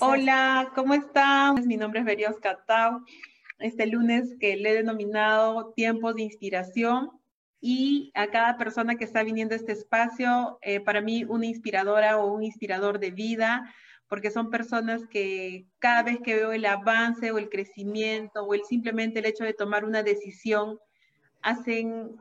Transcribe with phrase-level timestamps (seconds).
[0.00, 1.64] Hola, ¿cómo están?
[1.66, 3.04] Mi nombre es Berios Catau.
[3.60, 7.12] Este lunes que le he denominado Tiempos de Inspiración
[7.60, 12.18] y a cada persona que está viniendo a este espacio, eh, para mí una inspiradora
[12.18, 13.72] o un inspirador de vida,
[14.08, 18.64] porque son personas que cada vez que veo el avance o el crecimiento o el
[18.64, 20.80] simplemente el hecho de tomar una decisión,
[21.42, 22.16] hacen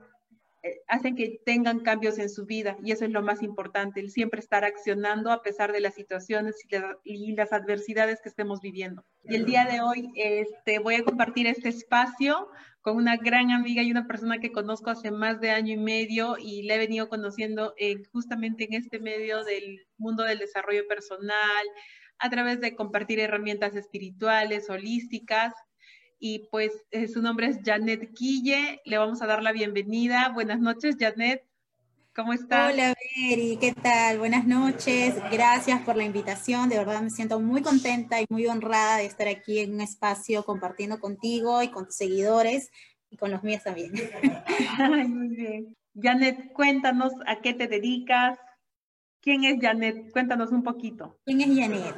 [0.88, 4.40] hacen que tengan cambios en su vida y eso es lo más importante, el siempre
[4.40, 6.56] estar accionando a pesar de las situaciones
[7.04, 9.04] y, las adversidades que estemos viviendo.
[9.24, 12.50] Y el día de hoy este, voy a compartir este espacio
[12.82, 16.38] con una gran amiga y una persona que conozco hace más de año y medio
[16.40, 17.74] y la he venido conociendo
[18.12, 21.66] justamente en este medio del mundo del desarrollo personal,
[22.20, 25.54] a través de compartir herramientas espirituales, holísticas
[26.20, 28.82] y pues eh, su nombre es Janet Quille.
[28.86, 30.30] Le vamos a dar la bienvenida.
[30.30, 31.44] Buenas noches, Janet.
[32.16, 32.74] ¿Cómo estás?
[32.74, 33.58] Hola, Mary.
[33.60, 34.20] ¿Qué tal?
[34.20, 35.16] Buenas noches.
[35.32, 36.70] Gracias por la invitación.
[36.70, 40.46] De verdad me siento muy contenta y muy honrada de estar aquí en un espacio
[40.46, 42.72] compartiendo contigo y con tus seguidores
[43.10, 43.92] y con los míos también.
[45.10, 45.76] muy bien.
[46.02, 48.40] Janet, cuéntanos a qué te dedicas.
[49.20, 50.12] ¿Quién es Janet?
[50.12, 51.20] Cuéntanos un poquito.
[51.26, 51.96] ¿Quién es Janet?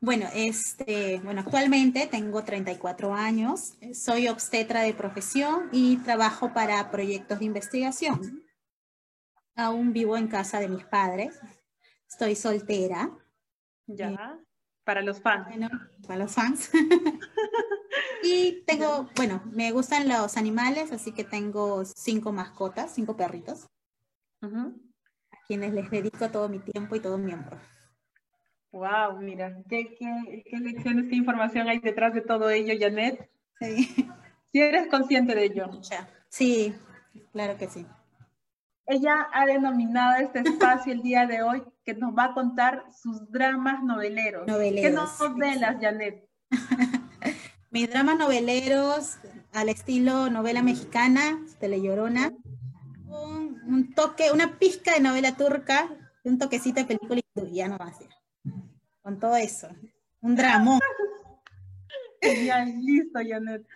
[0.00, 7.40] Bueno, este, bueno, actualmente tengo 34 años, soy obstetra de profesión y trabajo para proyectos
[7.40, 8.44] de investigación.
[9.56, 11.40] Aún vivo en casa de mis padres,
[12.08, 13.10] estoy soltera.
[13.86, 14.44] Ya, eh,
[14.84, 15.48] para los fans.
[16.06, 16.70] para los fans.
[18.22, 23.66] y tengo, bueno, me gustan los animales, así que tengo cinco mascotas, cinco perritos,
[24.42, 27.58] a quienes les dedico todo mi tiempo y todo mi amor.
[28.72, 33.30] Wow, mira, qué, qué, lecciones, qué información hay detrás de todo ello, Janet.
[33.58, 34.06] Sí.
[34.52, 35.70] ¿Sí eres consciente de ello?
[36.28, 36.74] Sí,
[37.32, 37.86] claro que sí.
[38.86, 43.30] Ella ha denominado este espacio el día de hoy que nos va a contar sus
[43.30, 44.46] dramas noveleros.
[44.46, 46.28] noveleros ¿Qué novelas, Janet?
[47.70, 49.18] Mis dramas noveleros
[49.52, 52.32] al estilo novela mexicana, Telellorona,
[53.06, 55.90] un, un toque, una pizca de novela turca,
[56.24, 57.20] un toquecito de película
[57.50, 58.17] ya no va a ser
[59.08, 59.68] con todo eso.
[60.20, 60.80] Un dramón.
[62.20, 63.66] Genial, listo, Janet.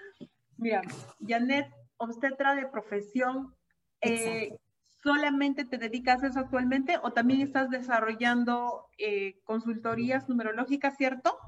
[0.59, 0.82] Mira,
[1.26, 3.54] Janet, obstetra de profesión,
[4.03, 4.59] eh,
[5.03, 11.38] ¿solamente te dedicas a eso actualmente o también estás desarrollando eh, consultorías numerológicas, cierto?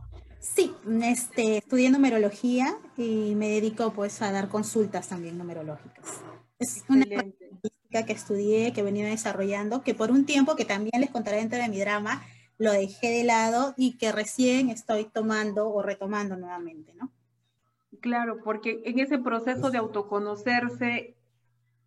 [0.41, 0.72] Sí,
[1.03, 6.22] este, estudié numerología y me dedico pues a dar consultas también numerológicas.
[6.59, 11.03] Es una práctica que estudié, que he venido desarrollando, que por un tiempo, que también
[11.03, 12.22] les contaré dentro de mi drama,
[12.59, 17.12] lo dejé de lado y que recién estoy tomando o retomando nuevamente, ¿no?
[18.00, 21.16] Claro, porque en ese proceso de autoconocerse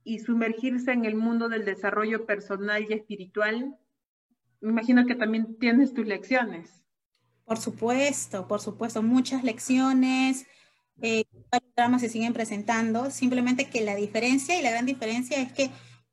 [0.03, 3.77] y sumergirse en el mundo del desarrollo personal y espiritual,
[4.61, 6.83] me imagino que también tienes tus lecciones.
[7.45, 10.45] Por supuesto, por supuesto, muchas lecciones,
[11.01, 11.25] eh,
[11.75, 15.69] dramas se siguen presentando, simplemente que la diferencia y la gran diferencia es que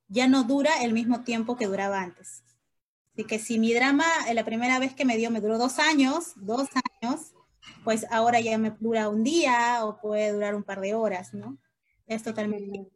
[0.08, 2.43] ya no dura el mismo tiempo que duraba antes.
[3.14, 5.78] Así que si mi drama eh, la primera vez que me dio me duró dos
[5.78, 6.68] años, dos
[7.00, 7.32] años,
[7.84, 11.56] pues ahora ya me dura un día o puede durar un par de horas, ¿no?
[12.08, 12.88] Es totalmente.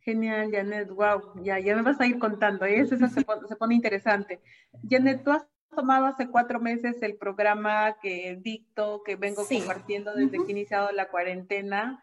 [0.00, 2.80] Genial, Janet, wow, ya, ya me vas a ir contando, ¿eh?
[2.80, 4.40] eso, se, pone, interesante.
[4.88, 5.44] Janet, tú has
[5.76, 10.90] tomado hace cuatro meses el programa que dicto, que vengo compartiendo desde que he iniciado
[10.92, 12.02] la cuarentena,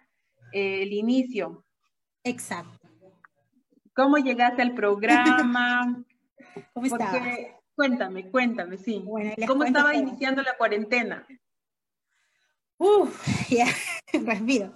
[0.54, 1.66] eh, el inicio.
[2.24, 2.88] Exacto.
[3.96, 6.06] ¿Cómo llegaste al programa?
[6.74, 7.22] ¿Cómo estaba?
[7.78, 9.06] Cuéntame, cuéntame, sí.
[9.46, 11.28] ¿Cómo estaba iniciando la cuarentena?
[12.80, 13.68] Uf, ya,
[14.14, 14.76] respiro.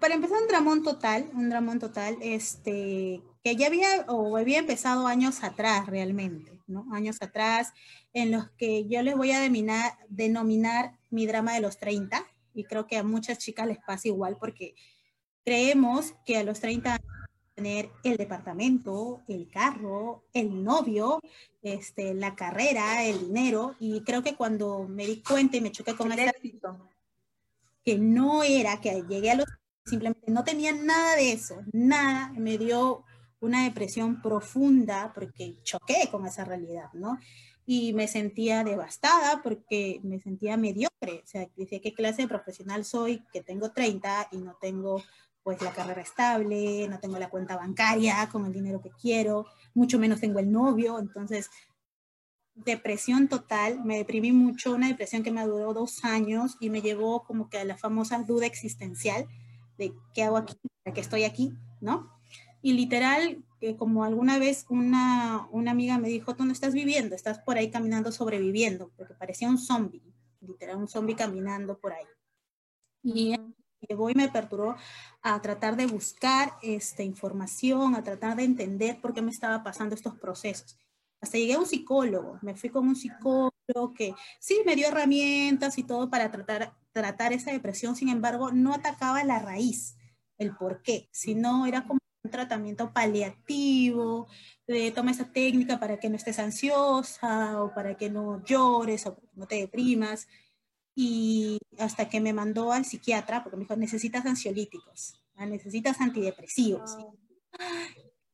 [0.00, 5.06] para empezar, un dramón total, un dramón total, este, que ya había o había empezado
[5.06, 6.86] años atrás realmente, ¿no?
[6.92, 7.74] Años atrás,
[8.14, 12.24] en los que yo les voy a denominar, denominar mi drama de los 30,
[12.54, 14.74] y creo que a muchas chicas les pasa igual, porque
[15.44, 16.95] creemos que a los 30 años
[17.56, 21.20] tener el departamento, el carro, el novio,
[21.62, 23.74] este, la carrera, el dinero.
[23.80, 26.90] Y creo que cuando me di cuenta y me choqué con el éxito,
[27.82, 29.46] que no era, que llegué a los...
[29.84, 33.04] Simplemente no tenía nada de eso, nada, me dio
[33.38, 37.18] una depresión profunda porque choqué con esa realidad, ¿no?
[37.64, 42.84] Y me sentía devastada porque me sentía mediocre, o sea, decía, ¿qué clase de profesional
[42.84, 43.22] soy?
[43.32, 45.02] Que tengo 30 y no tengo
[45.46, 49.96] pues la carrera estable, no tengo la cuenta bancaria con el dinero que quiero, mucho
[49.96, 51.50] menos tengo el novio, entonces
[52.52, 57.22] depresión total, me deprimí mucho, una depresión que me duró dos años y me llevó
[57.22, 59.28] como que a la famosa duda existencial
[59.78, 62.10] de qué hago aquí, para qué estoy aquí, ¿no?
[62.60, 67.14] Y literal que como alguna vez una, una amiga me dijo, tú no estás viviendo,
[67.14, 70.02] estás por ahí caminando sobreviviendo, porque parecía un zombie,
[70.40, 72.06] literal, un zombie caminando por ahí.
[73.04, 73.36] Y
[73.88, 74.76] llevó y me perturbó
[75.22, 79.94] a tratar de buscar esta información, a tratar de entender por qué me estaba pasando
[79.94, 80.78] estos procesos.
[81.20, 85.78] Hasta llegué a un psicólogo, me fui con un psicólogo que sí me dio herramientas
[85.78, 89.96] y todo para tratar, tratar esa depresión, sin embargo, no atacaba la raíz,
[90.38, 94.26] el por qué, sino era como un tratamiento paliativo,
[94.66, 99.16] de toma esa técnica para que no estés ansiosa o para que no llores o
[99.34, 100.26] no te deprimas
[100.98, 106.96] y hasta que me mandó al psiquiatra, porque me dijo, necesitas ansiolíticos, ah, necesitas antidepresivos.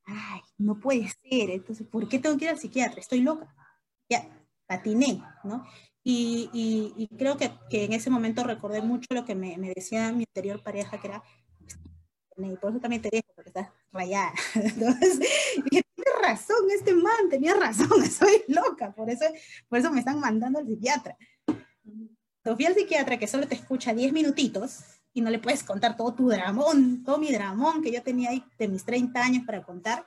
[0.05, 3.01] Ay, no puede ser, entonces, ¿por qué tengo que ir al psiquiatra?
[3.01, 3.53] Estoy loca.
[4.09, 4.29] Ya,
[4.67, 5.67] patiné, ¿no?
[6.05, 10.13] Y, y, creo que, que, en ese momento recordé mucho lo que me, me decía
[10.13, 11.23] mi anterior pareja, que era,
[12.37, 14.33] y por eso también te dejo, porque estás rayada.
[14.55, 19.25] Entonces, dije, tiene razón, este man tenía razón, soy loca, por eso,
[19.69, 21.17] por eso me están mandando al psiquiatra
[22.45, 24.81] fui al psiquiatra que solo te escucha 10 minutitos
[25.15, 28.45] y no le puedes contar todo tu dramón, todo mi dramón que yo tenía ahí
[28.59, 30.05] de mis 30 años para contar.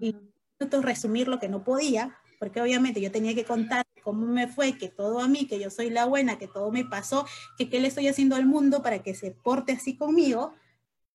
[0.00, 0.16] Y
[0.58, 4.76] entonces resumir lo que no podía, porque obviamente yo tenía que contar cómo me fue,
[4.76, 7.26] que todo a mí, que yo soy la buena, que todo me pasó,
[7.56, 10.54] que qué le estoy haciendo al mundo para que se porte así conmigo,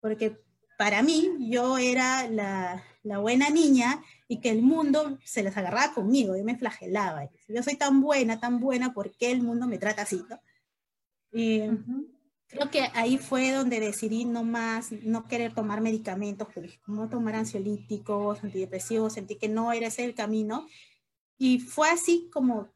[0.02, 0.40] porque
[0.78, 5.94] para mí yo era la, la buena niña y que el mundo se les agarraba
[5.94, 7.30] conmigo, yo me flagelaba.
[7.48, 10.24] Yo soy tan buena, tan buena, ¿por qué el mundo me trata así?
[11.32, 11.62] Y
[12.48, 16.48] Creo que ahí fue donde decidí no más, no querer tomar medicamentos,
[16.88, 20.68] no tomar ansiolíticos, antidepresivos, sentí que no era ese el camino.
[21.38, 22.70] Y fue así como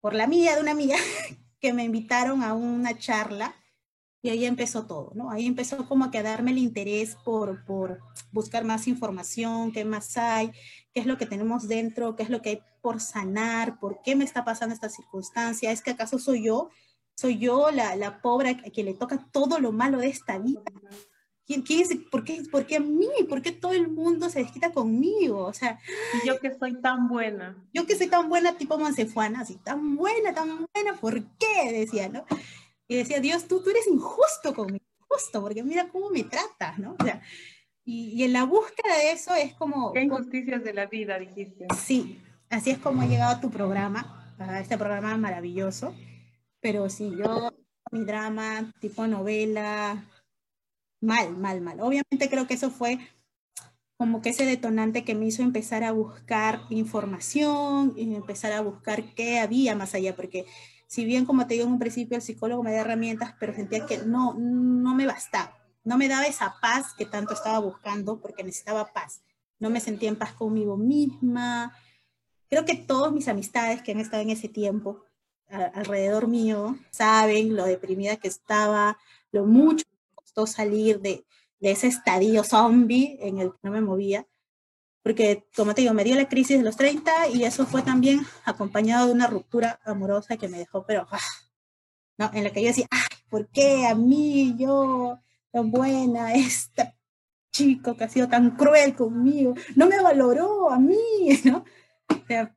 [0.00, 0.96] por la mía de una amiga
[1.60, 3.54] que me invitaron a una charla
[4.20, 5.30] y ahí empezó todo, ¿no?
[5.30, 8.00] Ahí empezó como a quedarme el interés por, por
[8.32, 10.50] buscar más información, qué más hay,
[10.92, 14.16] qué es lo que tenemos dentro, qué es lo que hay por sanar, por qué
[14.16, 16.70] me está pasando esta circunstancia, es que acaso soy yo,
[17.14, 20.62] soy yo la, la pobre a quien le toca todo lo malo de esta vida.
[21.46, 23.08] ¿Quién, quién es, por, qué, ¿Por qué a mí?
[23.26, 25.46] ¿Por qué todo el mundo se desquita conmigo?
[25.46, 25.78] O sea,
[26.22, 27.56] y yo que soy tan buena.
[27.72, 31.72] Yo que soy tan buena, tipo Mancefuana, así, tan buena, tan buena, ¿por qué?
[31.72, 32.26] Decía, ¿no?
[32.88, 36.96] Y decía, Dios, tú, tú eres injusto conmigo, injusto, porque mira cómo me tratas, ¿no?
[36.98, 37.20] O sea,
[37.84, 39.92] y, y, en la búsqueda de eso es como...
[39.92, 41.66] Qué injusticias de la vida, dijiste.
[41.78, 42.20] Sí,
[42.50, 45.94] así es como ha llegado a tu programa, a este programa maravilloso.
[46.60, 47.52] Pero sí, yo,
[47.92, 50.04] mi drama, tipo novela,
[51.00, 51.80] mal, mal, mal.
[51.80, 52.98] Obviamente creo que eso fue
[53.96, 59.14] como que ese detonante que me hizo empezar a buscar información y empezar a buscar
[59.14, 60.46] qué había más allá, porque
[60.88, 63.84] si bien como te digo en un principio el psicólogo me da herramientas, pero sentía
[63.86, 68.42] que no, no me bastaba, no me daba esa paz que tanto estaba buscando porque
[68.42, 69.22] necesitaba paz.
[69.58, 71.76] No me sentía en paz conmigo misma.
[72.48, 75.04] Creo que todas mis amistades que han estado en ese tiempo
[75.48, 78.98] alrededor mío saben lo deprimida que estaba,
[79.30, 81.26] lo mucho que costó salir de,
[81.60, 84.26] de ese estadio zombie en el que no me movía
[85.02, 88.20] porque como te digo, me dio la crisis de los 30 y eso fue también
[88.44, 91.18] acompañado de una ruptura amorosa que me dejó, pero, ah,
[92.18, 92.30] ¿no?
[92.34, 95.18] En la que yo decía, ay, ¿por qué a mí, yo,
[95.50, 96.94] tan buena, esta
[97.52, 100.96] chico que ha sido tan cruel conmigo, no me valoró a mí,
[101.44, 101.64] ¿no?
[102.08, 102.54] O sea,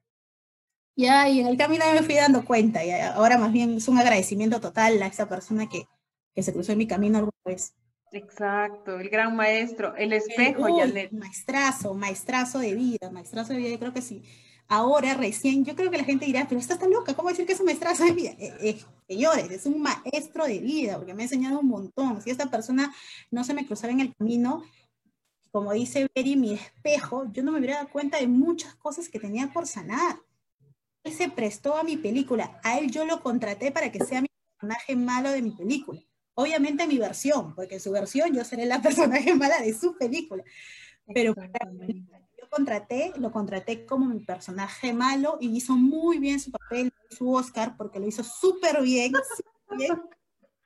[0.96, 4.60] y en el camino me fui dando cuenta, y ahora más bien es un agradecimiento
[4.60, 5.88] total a esa persona que,
[6.36, 7.74] que se cruzó en mi camino alguna vez.
[8.12, 13.80] Exacto, el gran maestro, el espejo, Uy, Maestrazo, maestrazo de vida, maestrazo de vida, yo
[13.80, 14.22] creo que sí.
[14.68, 17.54] Ahora, recién, yo creo que la gente dirá, pero esta está loca, ¿cómo decir que
[17.54, 18.32] es un maestrazo de vida?
[18.32, 22.22] Eh, eh, señores, es un maestro de vida, porque me ha enseñado un montón.
[22.22, 22.94] Si esta persona
[23.32, 24.64] no se me cruzara en el camino,
[25.52, 29.20] como dice Beri, mi espejo, yo no me hubiera dado cuenta de muchas cosas que
[29.20, 30.20] tenía por sanar.
[31.04, 34.28] Él se prestó a mi película, a él yo lo contraté para que sea mi
[34.58, 36.02] personaje malo de mi película
[36.42, 40.44] Obviamente mi versión, porque en su versión yo seré la personaje mala de su película.
[41.14, 46.94] Pero yo contraté, lo contraté como mi personaje malo y hizo muy bien su papel,
[47.10, 49.14] su Oscar, porque lo hizo súper bien,
[49.78, 50.02] bien,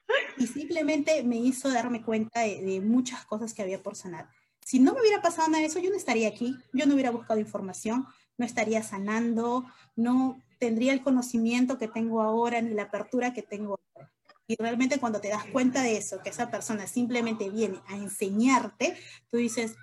[0.38, 4.29] Y simplemente me hizo darme cuenta de, de, muchas cosas que había por sanar.
[4.63, 7.12] Si no me hubiera pasado nada de eso, yo no estaría aquí, yo no hubiera
[7.12, 8.05] buscado información,
[8.38, 9.65] no estaría sanando,
[9.96, 14.12] no tendría el conocimiento que tengo ahora ni la apertura que tengo ahora.
[14.48, 18.98] Y realmente cuando te das cuenta de eso, que esa persona simplemente viene a enseñarte,
[19.32, 19.75] tú dices,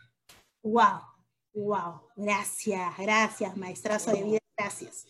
[0.63, 1.01] wow,
[1.55, 5.07] wow, gracias, gracias, maestrazo de vida, gracias.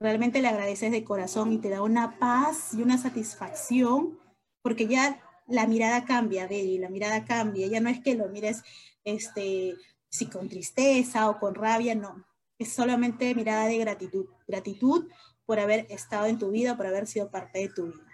[0.00, 4.18] Realmente le agradeces de corazón y te da una paz y una satisfacción,
[4.62, 7.66] porque ya la mirada cambia, Betty, la mirada cambia.
[7.66, 8.62] Ya no es que lo mires
[9.04, 9.76] este,
[10.08, 12.24] si con tristeza o con rabia, no.
[12.58, 14.26] Es solamente mirada de gratitud.
[14.46, 15.08] Gratitud
[15.44, 18.09] por haber estado en tu vida, por haber sido parte de tu vida.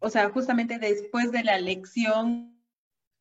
[0.00, 2.56] O sea, justamente después de la lección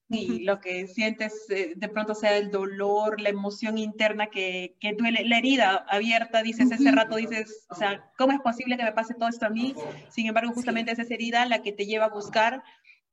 [0.10, 4.94] y lo que sientes eh, de pronto sea el dolor, la emoción interna que, que
[4.94, 8.92] duele, la herida abierta, dices ese rato, dices, o sea, ¿cómo es posible que me
[8.92, 9.76] pase todo esto a mí?
[10.10, 12.64] Sin embargo, justamente es esa herida la que te lleva a buscar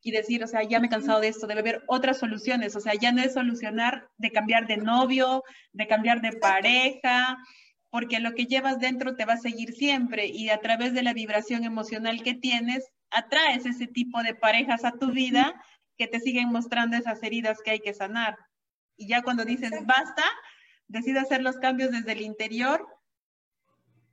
[0.01, 2.81] y decir, o sea, ya me he cansado de esto, debe haber otras soluciones, o
[2.81, 5.43] sea, ya no es solucionar de cambiar de novio,
[5.73, 7.37] de cambiar de pareja,
[7.91, 11.13] porque lo que llevas dentro te va a seguir siempre y a través de la
[11.13, 15.63] vibración emocional que tienes, atraes ese tipo de parejas a tu vida
[15.97, 18.37] que te siguen mostrando esas heridas que hay que sanar.
[18.97, 20.25] Y ya cuando dices basta,
[20.89, 22.87] decides hacer los cambios desde el interior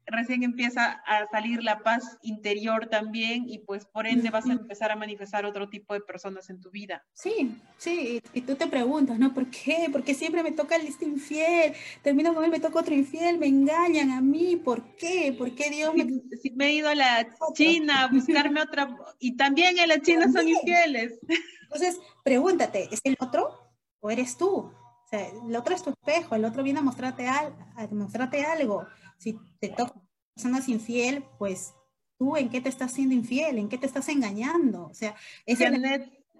[0.06, 4.92] recién empieza a salir la paz interior también y pues por ende vas a empezar
[4.92, 7.04] a manifestar otro tipo de personas en tu vida.
[7.14, 9.34] Sí, sí, y tú te preguntas, ¿no?
[9.34, 9.88] ¿Por qué?
[9.92, 13.48] Porque siempre me toca el este infiel, termino con él, me toca otro infiel, me
[13.48, 15.34] engañan a mí, ¿por qué?
[15.38, 16.08] ¿Por qué Dios me...
[16.42, 20.32] Si, me he ido a la China a buscarme otra, y también en la China
[20.32, 21.20] son infieles.
[21.64, 24.48] Entonces, pregúntate, ¿es el otro o eres tú?
[24.48, 28.44] O sea, el otro es tu espejo, el otro viene a mostrarte, al, a mostrarte
[28.44, 28.86] algo
[29.24, 29.94] si te toca
[30.36, 31.74] personas infiel, pues
[32.18, 34.86] tú en qué te estás siendo infiel, en qué te estás engañando.
[34.86, 35.16] O sea,
[35.46, 35.60] es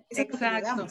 [0.10, 0.88] exacto.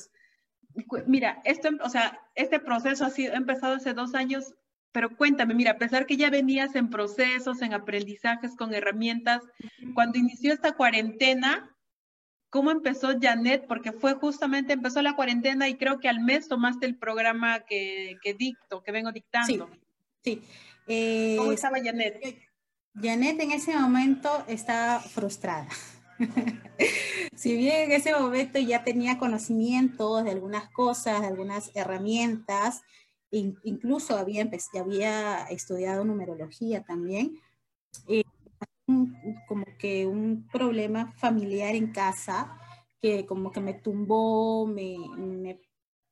[1.06, 4.54] Mira, esto, o sea, este proceso ha, sido, ha empezado hace dos años,
[4.90, 9.42] pero cuéntame, mira, a pesar que ya venías en procesos, en aprendizajes, con herramientas,
[9.94, 11.76] cuando inició esta cuarentena,
[12.48, 13.66] ¿cómo empezó Janet?
[13.66, 18.16] Porque fue justamente, empezó la cuarentena y creo que al mes tomaste el programa que,
[18.22, 19.68] que dicto, que vengo dictando.
[20.22, 20.42] Sí, sí.
[20.86, 22.20] Eh, ¿Cómo estaba Janet?
[22.94, 25.68] Janet en ese momento estaba frustrada.
[27.36, 32.82] si bien en ese momento ya tenía conocimientos de algunas cosas, de algunas herramientas,
[33.30, 34.48] incluso había,
[34.78, 37.38] había estudiado numerología también,
[38.08, 38.24] eh,
[39.48, 42.58] como que un problema familiar en casa
[43.00, 45.60] que como que me tumbó, me, me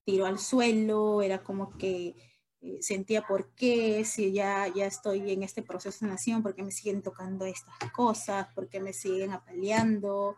[0.04, 2.14] tiró al suelo, era como que
[2.80, 6.72] sentía por qué, si ya, ya estoy en este proceso de nación, por qué me
[6.72, 10.36] siguen tocando estas cosas, por qué me siguen apaleando,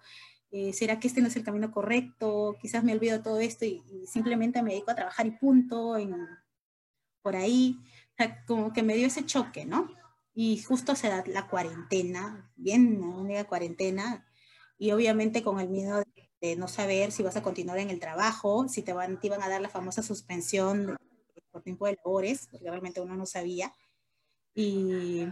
[0.51, 2.57] eh, ¿será que este no es el camino correcto?
[2.61, 6.15] Quizás me olvido todo esto y, simplemente me dedico a trabajar y punto, en,
[7.23, 7.79] por ahí,
[8.47, 9.89] como que me dio ese choque, ¿no?
[10.35, 14.27] Y justo se da la cuarentena, bien, una cuarentena,
[14.79, 16.03] y obviamente con el miedo
[16.41, 19.43] de, no saber si vas a continuar en el trabajo, si te, van, te iban
[19.43, 20.97] a dar la famosa suspensión
[21.53, 23.73] por tiempo de labores, porque realmente uno no sabía.
[24.55, 25.27] Y,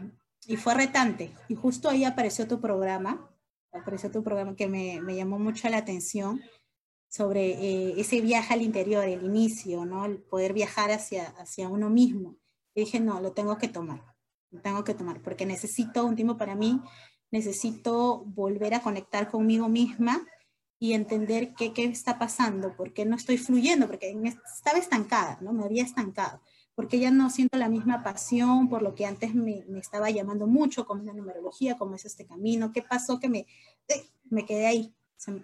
[0.47, 1.35] y, fue retante.
[1.49, 3.31] Y justo ahí apareció tu programa,
[3.73, 6.41] apareció tu programa que me, me llamó mucho la atención
[7.09, 10.05] sobre eh, ese viaje al interior, el inicio, ¿no?
[10.05, 12.37] El poder viajar hacia, hacia uno mismo.
[12.75, 14.05] Y dije, no, lo tengo que tomar,
[14.51, 16.81] lo tengo que tomar, porque necesito un tiempo para mí,
[17.33, 20.25] necesito volver a conectar conmigo misma
[20.83, 24.17] y entender qué, qué está pasando, por qué no estoy fluyendo, porque
[24.57, 25.53] estaba estancada, ¿no?
[25.53, 26.41] Me había estancado,
[26.75, 30.47] porque ya no siento la misma pasión por lo que antes me, me estaba llamando
[30.47, 33.41] mucho, como es la numerología, como es este camino, qué pasó que me,
[33.89, 34.95] eh, me quedé ahí,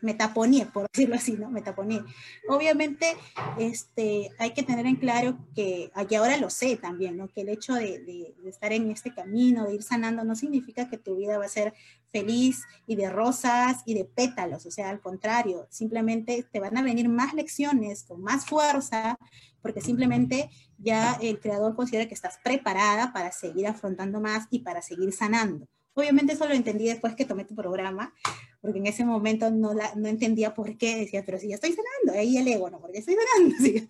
[0.00, 1.50] me taponé, por decirlo así, ¿no?
[1.50, 2.02] Me taponé.
[2.48, 3.16] Obviamente,
[3.58, 7.28] este, hay que tener en claro que, y ahora lo sé también, ¿no?
[7.28, 10.98] Que el hecho de, de, estar en este camino, de ir sanando, no significa que
[10.98, 11.74] tu vida va a ser
[12.12, 16.82] feliz y de rosas y de pétalos, o sea, al contrario, simplemente te van a
[16.82, 19.18] venir más lecciones con más fuerza,
[19.60, 24.80] porque simplemente ya el creador considera que estás preparada para seguir afrontando más y para
[24.80, 25.66] seguir sanando.
[25.98, 28.12] Obviamente eso lo entendí después que tomé tu programa,
[28.60, 31.72] porque en ese momento no, la, no entendía por qué, decía, pero si ya estoy
[31.72, 32.80] sanando, ahí el ego, ¿no?
[32.80, 33.88] Porque estoy sanando, ¿sí?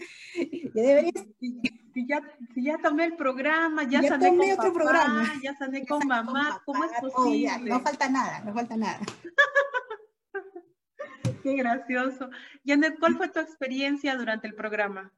[0.72, 1.10] yo debería...
[1.40, 2.22] Si ya,
[2.54, 5.32] si ya tomé el programa, ya, sané con otro papá, programa.
[5.42, 7.40] ya sané con mamá, ¿cómo es posible?
[7.40, 9.00] ya, no falta nada, no falta nada.
[11.42, 12.30] Qué gracioso.
[12.64, 15.12] Janet, ¿cuál fue tu experiencia durante el programa?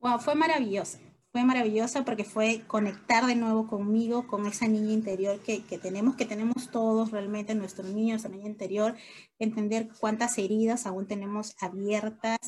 [0.00, 0.98] Wow, fue maravillosa
[1.32, 6.14] fue maravillosa porque fue conectar de nuevo conmigo, con esa niña interior que, que tenemos,
[6.14, 8.94] que tenemos todos realmente, nuestros niños, nuestra niña interior,
[9.38, 12.38] entender cuántas heridas aún tenemos abiertas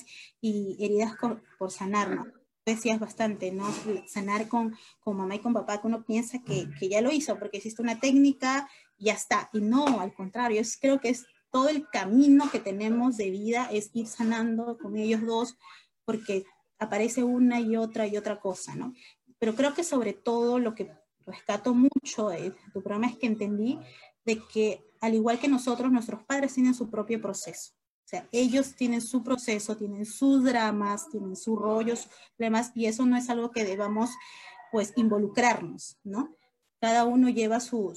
[0.42, 1.14] y heridas
[1.58, 2.26] por sanar, ¿no?
[2.66, 3.66] Decías bastante, ¿no?
[4.06, 7.38] Sanar con, con mamá y con papá, que uno piensa que, que ya lo hizo
[7.38, 9.48] porque existe una técnica, ya está.
[9.54, 13.68] Y no, al contrario, es, creo que es todo el camino que tenemos de vida,
[13.72, 15.56] es ir sanando con ellos dos,
[16.04, 16.44] porque
[16.78, 18.94] aparece una y otra y otra cosa, ¿no?
[19.38, 20.92] Pero creo que sobre todo lo que
[21.26, 23.78] rescato mucho de tu programa es que entendí
[24.24, 27.72] de que al igual que nosotros, nuestros padres tienen su propio proceso.
[28.04, 33.04] O sea, ellos tienen su proceso, tienen sus dramas, tienen sus rollos, demás, y eso
[33.06, 34.10] no es algo que debamos,
[34.72, 36.34] pues, involucrarnos, ¿no?
[36.84, 37.96] Cada uno lleva su,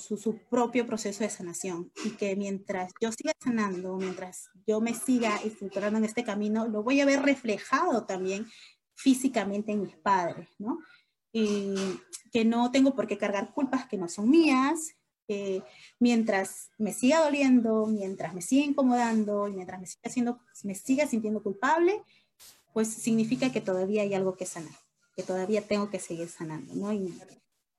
[0.49, 5.97] propio proceso de sanación y que mientras yo siga sanando, mientras yo me siga estructurando
[5.99, 8.47] en este camino, lo voy a ver reflejado también
[8.95, 10.79] físicamente en mis padres, ¿no?
[11.33, 11.75] Y
[12.31, 14.95] que no tengo por qué cargar culpas que no son mías,
[15.99, 21.07] mientras me siga doliendo, mientras me siga incomodando y mientras me siga, haciendo, me siga
[21.07, 22.01] sintiendo culpable,
[22.71, 24.79] pues significa que todavía hay algo que sanar,
[25.13, 26.93] que todavía tengo que seguir sanando, ¿no?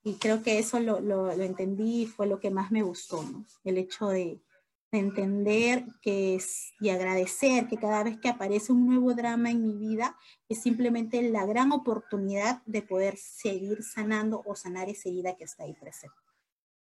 [0.09, 3.23] Y creo que eso lo, lo, lo, entendí y fue lo que más me gustó,
[3.23, 3.45] ¿no?
[3.65, 4.41] El hecho de,
[4.91, 9.63] de entender que es, y agradecer que cada vez que aparece un nuevo drama en
[9.63, 10.17] mi vida
[10.49, 15.65] es simplemente la gran oportunidad de poder seguir sanando o sanar esa herida que está
[15.65, 16.17] ahí presente.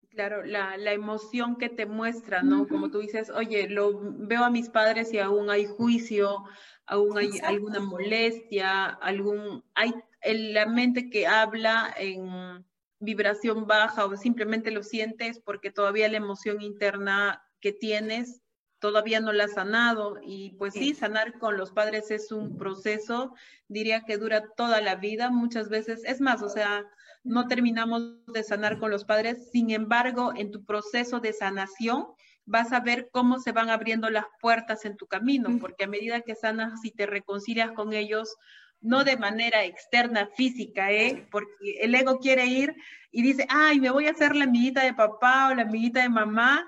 [0.10, 2.68] Claro, la, la, emoción que te muestra, ¿no?
[2.68, 6.44] Como tú dices, oye, lo veo a mis padres y aún hay juicio,
[6.86, 9.92] aún hay alguna molestia, algún, hay
[10.24, 12.64] la mente que habla en
[13.04, 18.42] vibración baja o simplemente lo sientes porque todavía la emoción interna que tienes
[18.84, 23.34] todavía no la has sanado y pues sí, sanar con los padres es un proceso,
[23.70, 26.86] diría que dura toda la vida, muchas veces, es más, o sea,
[27.24, 32.08] no terminamos de sanar con los padres, sin embargo, en tu proceso de sanación
[32.46, 36.20] vas a ver cómo se van abriendo las puertas en tu camino, porque a medida
[36.20, 38.36] que sanas y te reconcilias con ellos,
[38.84, 41.28] no de manera externa, física, ¿eh?
[41.32, 42.76] porque el ego quiere ir
[43.12, 46.10] y dice, ay, me voy a hacer la amiguita de papá o la amiguita de
[46.10, 46.68] mamá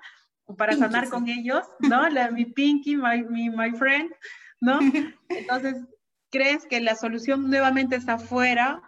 [0.57, 2.09] para sanar con ellos, ¿no?
[2.09, 4.11] La, mi pinky, my, mi, my friend,
[4.61, 4.79] ¿no?
[5.29, 5.75] Entonces,
[6.31, 8.81] crees que la solución nuevamente está afuera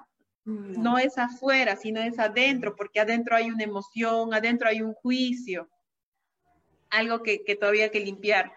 [0.48, 5.70] no es afuera, sino es adentro, porque adentro hay una emoción, adentro hay un juicio,
[6.90, 8.54] algo que, todavía hay que limpiar.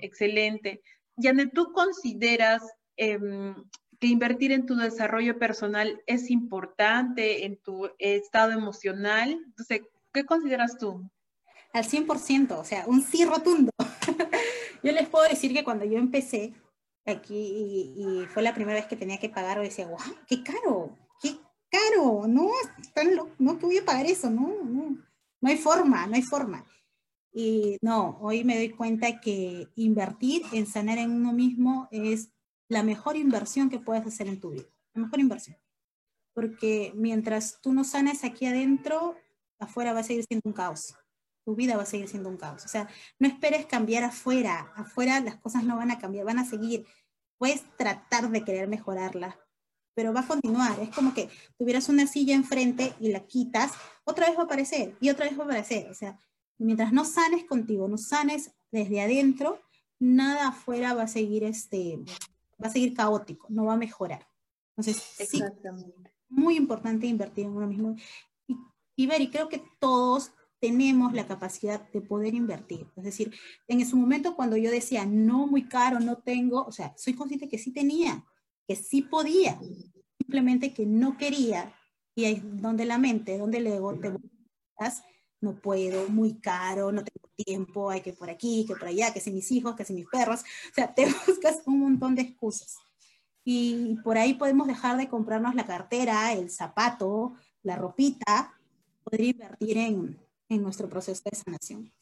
[0.00, 0.82] Excelente.
[1.16, 2.62] Janet, ¿tú consideras
[2.96, 3.54] em,
[3.98, 9.40] que invertir en tu desarrollo personal es importante en tu estado emocional?
[9.46, 11.08] Entonces, ¿qué consideras tú?
[11.72, 13.70] Al 100%, o sea, un sí rotundo.
[14.82, 16.54] yo les puedo decir que cuando yo empecé
[17.04, 20.96] aquí y, fue la primera vez que tenía que pagar, yo decía, wow, qué caro,
[21.70, 22.50] caro, no,
[23.38, 24.96] no que voy a pagar eso, no, no,
[25.40, 26.64] no hay forma, no hay forma.
[27.32, 32.30] Y no, hoy me doy cuenta que invertir en sanar en uno mismo es
[32.68, 35.56] la mejor inversión que puedes hacer en tu vida, la mejor inversión.
[36.34, 39.16] Porque mientras tú no sanes aquí adentro,
[39.58, 40.94] afuera va a seguir siendo un caos.
[41.44, 42.64] Tu vida va a seguir siendo un caos.
[42.64, 44.72] O sea, no esperes cambiar afuera.
[44.76, 46.86] Afuera las cosas no van a cambiar, van a seguir.
[47.38, 49.34] Puedes tratar de querer mejorarlas,
[49.94, 50.78] pero va a continuar.
[50.80, 53.72] Es como que tuvieras una silla enfrente y la quitas,
[54.04, 55.90] otra vez va a aparecer y otra vez va a aparecer.
[55.90, 56.18] O sea,
[56.58, 59.60] mientras no sanes contigo, no sanes desde adentro,
[59.98, 61.98] nada afuera va a seguir este,
[62.62, 64.26] va a seguir caótico, no va a mejorar.
[64.76, 65.42] Entonces, sí,
[66.28, 67.96] muy importante invertir en uno mismo.
[68.46, 68.56] Y,
[68.96, 72.86] y ver, y creo que todos tenemos la capacidad de poder invertir.
[72.96, 73.34] Es decir,
[73.68, 77.48] en ese momento cuando yo decía, no, muy caro, no tengo, o sea, soy consciente
[77.48, 78.24] que sí tenía,
[78.66, 79.58] que sí podía,
[80.18, 81.74] simplemente que no quería,
[82.14, 84.12] y ahí donde la mente, donde el ego te
[85.40, 89.20] no puedo, muy caro, no tengo tiempo, hay que por aquí, que por allá, que
[89.20, 92.76] si mis hijos, que si mis perros, o sea, te buscas un montón de excusas.
[93.44, 98.54] Y por ahí podemos dejar de comprarnos la cartera, el zapato, la ropita,
[99.04, 101.92] poder invertir en, en nuestro proceso de sanación,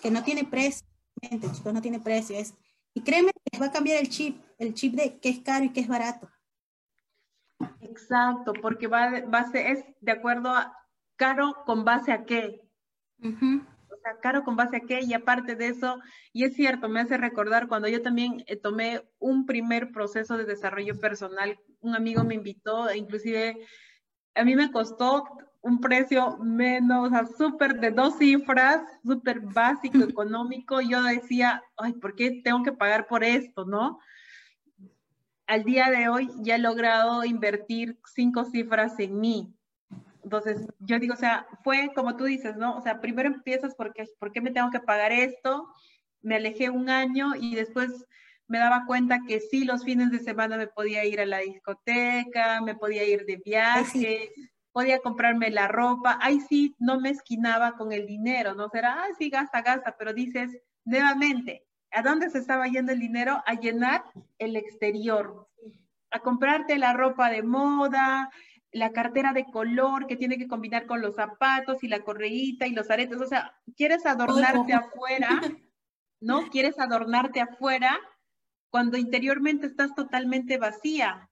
[0.00, 0.86] que no tiene precio,
[1.20, 2.54] chicos, no tiene precio, es
[2.94, 5.72] y créeme que va a cambiar el chip, el chip de qué es caro y
[5.72, 6.28] qué es barato.
[7.80, 10.76] Exacto, porque va, base, es de acuerdo a
[11.16, 12.68] caro con base a qué.
[13.22, 15.98] O sea, caro con base a qué, y aparte de eso,
[16.32, 20.44] y es cierto, me hace recordar cuando yo también eh, tomé un primer proceso de
[20.44, 23.66] desarrollo personal, un amigo me invitó, e inclusive
[24.34, 25.24] a mí me costó
[25.62, 30.80] un precio menos, o sea, súper de dos cifras, súper básico, económico.
[30.80, 34.00] Yo decía, ay, ¿por qué tengo que pagar por esto, no?
[35.46, 39.54] Al día de hoy ya he logrado invertir cinco cifras en mí.
[40.22, 42.76] Entonces, yo digo, o sea, fue como tú dices, ¿no?
[42.76, 45.68] O sea, primero empiezas porque, ¿por qué me tengo que pagar esto?
[46.20, 48.06] Me alejé un año y después
[48.46, 52.60] me daba cuenta que sí, los fines de semana me podía ir a la discoteca,
[52.60, 54.30] me podía ir de viaje,
[54.72, 58.68] podía comprarme la ropa, ahí sí no me esquinaba con el dinero, ¿no?
[58.68, 60.50] Será, ah, sí, gasta, gasta, pero dices,
[60.84, 63.42] nuevamente, ¿a dónde se estaba yendo el dinero?
[63.46, 64.04] A llenar
[64.38, 65.48] el exterior,
[66.10, 68.30] a comprarte la ropa de moda,
[68.72, 72.72] la cartera de color que tiene que combinar con los zapatos y la correíta y
[72.72, 75.40] los aretes, o sea, quieres adornarte afuera,
[76.20, 76.42] ¿no?
[76.50, 77.98] Quieres adornarte afuera,
[78.70, 81.28] cuando interiormente estás totalmente vacía.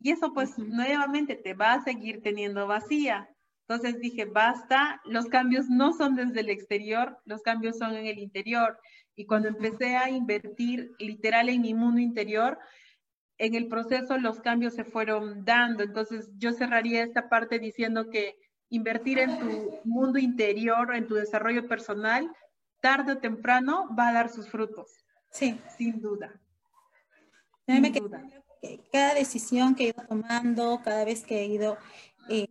[0.00, 3.28] Y eso pues nuevamente te va a seguir teniendo vacía.
[3.66, 8.18] Entonces dije, basta, los cambios no son desde el exterior, los cambios son en el
[8.18, 8.78] interior.
[9.16, 12.58] Y cuando empecé a invertir literal en mi mundo interior,
[13.38, 15.82] en el proceso los cambios se fueron dando.
[15.82, 18.36] Entonces yo cerraría esta parte diciendo que
[18.68, 22.30] invertir en tu mundo interior, en tu desarrollo personal,
[22.80, 24.90] tarde o temprano va a dar sus frutos.
[25.30, 25.58] Sí.
[25.76, 26.40] Sin duda.
[27.66, 28.22] Sin duda.
[28.92, 31.76] cada decisión que he ido tomando, cada vez que he ido
[32.28, 32.48] eh,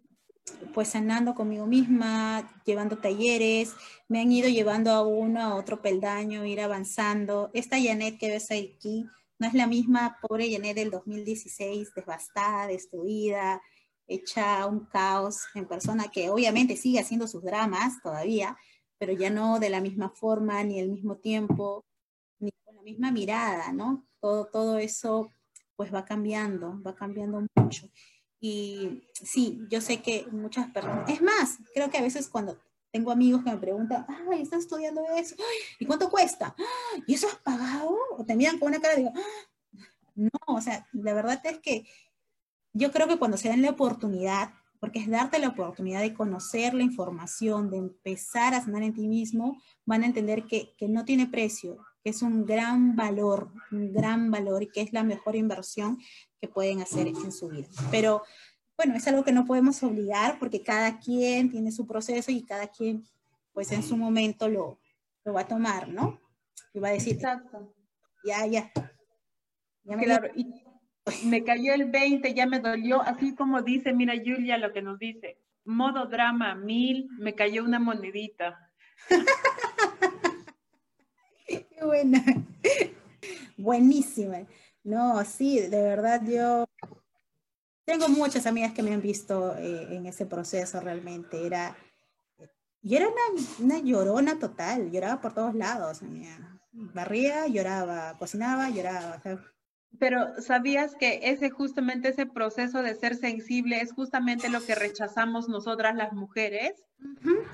[0.74, 3.76] pues sanando conmigo misma, llevando talleres,
[4.08, 7.50] me han ido llevando a uno a otro peldaño, ir avanzando.
[7.54, 13.62] Esta Janet que ves aquí no es la misma pobre Janet del 2016, devastada, destruida,
[14.08, 18.58] hecha un caos en persona, que obviamente sigue haciendo sus dramas todavía,
[18.98, 21.86] pero ya no de la misma forma, ni el mismo tiempo,
[22.40, 24.08] ni con la misma mirada, ¿no?
[24.20, 25.32] Todo, todo eso
[25.76, 27.90] pues va cambiando, va cambiando mucho.
[28.40, 32.60] Y sí, yo sé que muchas personas, es más, creo que a veces cuando
[32.98, 35.36] tengo amigos que me preguntan, ay, ¿estás estudiando eso?
[35.78, 36.56] ¿Y cuánto cuesta?
[37.06, 37.96] ¿Y eso has pagado?
[38.18, 39.14] O te miran con una cara de, digo,
[40.16, 41.86] no, o sea, la verdad es que
[42.74, 46.74] yo creo que cuando se den la oportunidad, porque es darte la oportunidad de conocer
[46.74, 51.06] la información, de empezar a sanar en ti mismo, van a entender que, que no
[51.06, 55.36] tiene precio, que es un gran valor, un gran valor y que es la mejor
[55.36, 56.00] inversión
[56.42, 57.68] que pueden hacer en su vida.
[57.92, 58.24] Pero
[58.78, 62.68] bueno, es algo que no podemos obligar porque cada quien tiene su proceso y cada
[62.68, 63.04] quien
[63.52, 64.80] pues en su momento lo,
[65.26, 66.22] lo va a tomar, ¿no?
[66.74, 67.74] Y va a decir, Exacto.
[68.24, 68.72] ya, ya.
[69.84, 70.46] ya me claro, y
[71.26, 75.00] me cayó el 20, ya me dolió, así como dice, mira Julia lo que nos
[75.00, 78.72] dice, modo drama, mil, me cayó una monedita.
[81.48, 82.24] Qué buena.
[83.58, 84.46] Buenísima.
[84.84, 86.68] No, sí, de verdad yo
[87.88, 91.46] tengo muchas amigas que me han visto eh, en ese proceso realmente.
[91.48, 91.78] Era,
[92.82, 93.08] yo era
[93.60, 96.02] una, llorona total, lloraba por todos lados.
[96.74, 99.22] Barría, lloraba, cocinaba, lloraba.
[99.98, 105.48] Pero sabías que ese justamente ese proceso de ser sensible es justamente lo que rechazamos
[105.48, 106.74] nosotras las mujeres.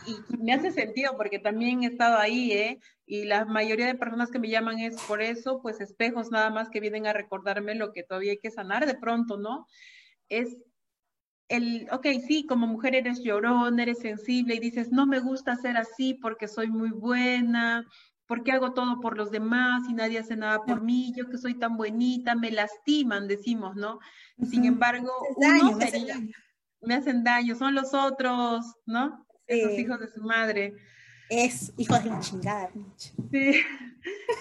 [0.08, 2.80] Y me hace sentido porque también he estado ahí, ¿eh?
[3.06, 6.70] Y la mayoría de personas que me llaman es por eso, pues espejos nada más
[6.70, 9.68] que vienen a recordarme lo que todavía hay que sanar de pronto, ¿no?
[10.40, 10.58] Es
[11.50, 15.78] el, ok, sí, como mujer eres llorón, eres sensible y dices, no me gusta ser
[15.78, 17.86] así porque soy muy buena,
[18.26, 21.56] porque hago todo por los demás y nadie hace nada por mí, yo que soy
[21.56, 24.00] tan bonita, me lastiman, decimos, ¿no?
[24.50, 25.12] Sin embargo,
[26.82, 29.26] me, hacen daño, son los otros, ¿no?
[29.46, 30.74] Esos hijos de su madre.
[31.30, 32.72] Es hijo de la chingada.
[33.30, 33.62] Sí.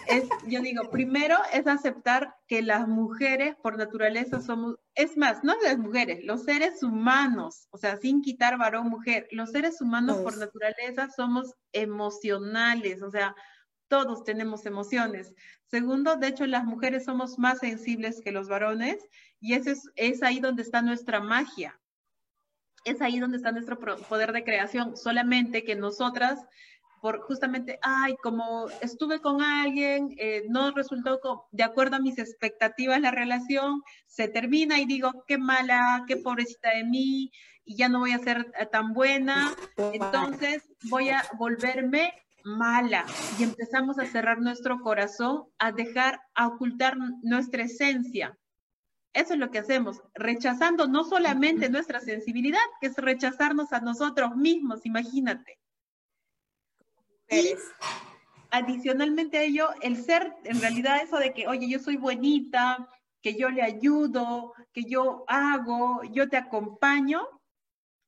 [0.08, 5.54] Es, yo digo, primero es aceptar que las mujeres por naturaleza somos, es más, no
[5.62, 10.36] las mujeres, los seres humanos, o sea, sin quitar varón, mujer, los seres humanos por
[10.36, 13.34] naturaleza somos emocionales, o sea,
[13.88, 15.34] todos tenemos emociones.
[15.66, 18.96] Segundo, de hecho, las mujeres somos más sensibles que los varones
[19.38, 21.78] y ese es, es ahí donde está nuestra magia.
[22.84, 26.40] Es ahí donde está nuestro poder de creación, solamente que nosotras
[27.02, 31.18] por justamente, ay, como estuve con alguien, eh, no resultó
[31.50, 36.70] de acuerdo a mis expectativas la relación, se termina y digo, qué mala, qué pobrecita
[36.70, 37.32] de mí,
[37.64, 39.52] y ya no voy a ser eh, tan buena,
[39.92, 43.04] entonces voy a volverme mala
[43.36, 48.38] y empezamos a cerrar nuestro corazón, a dejar, a ocultar nuestra esencia.
[49.12, 54.36] Eso es lo que hacemos, rechazando no solamente nuestra sensibilidad, que es rechazarnos a nosotros
[54.36, 55.61] mismos, imagínate.
[57.32, 57.54] Y
[58.50, 62.88] adicionalmente a ello, el ser, en realidad eso de que, oye, yo soy bonita,
[63.22, 67.26] que yo le ayudo, que yo hago, yo te acompaño,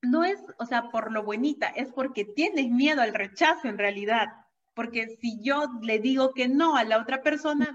[0.02, 4.28] no es, o sea, por lo bonita, es porque tienes miedo al rechazo en realidad.
[4.74, 7.72] Porque si yo le digo que no a la otra persona,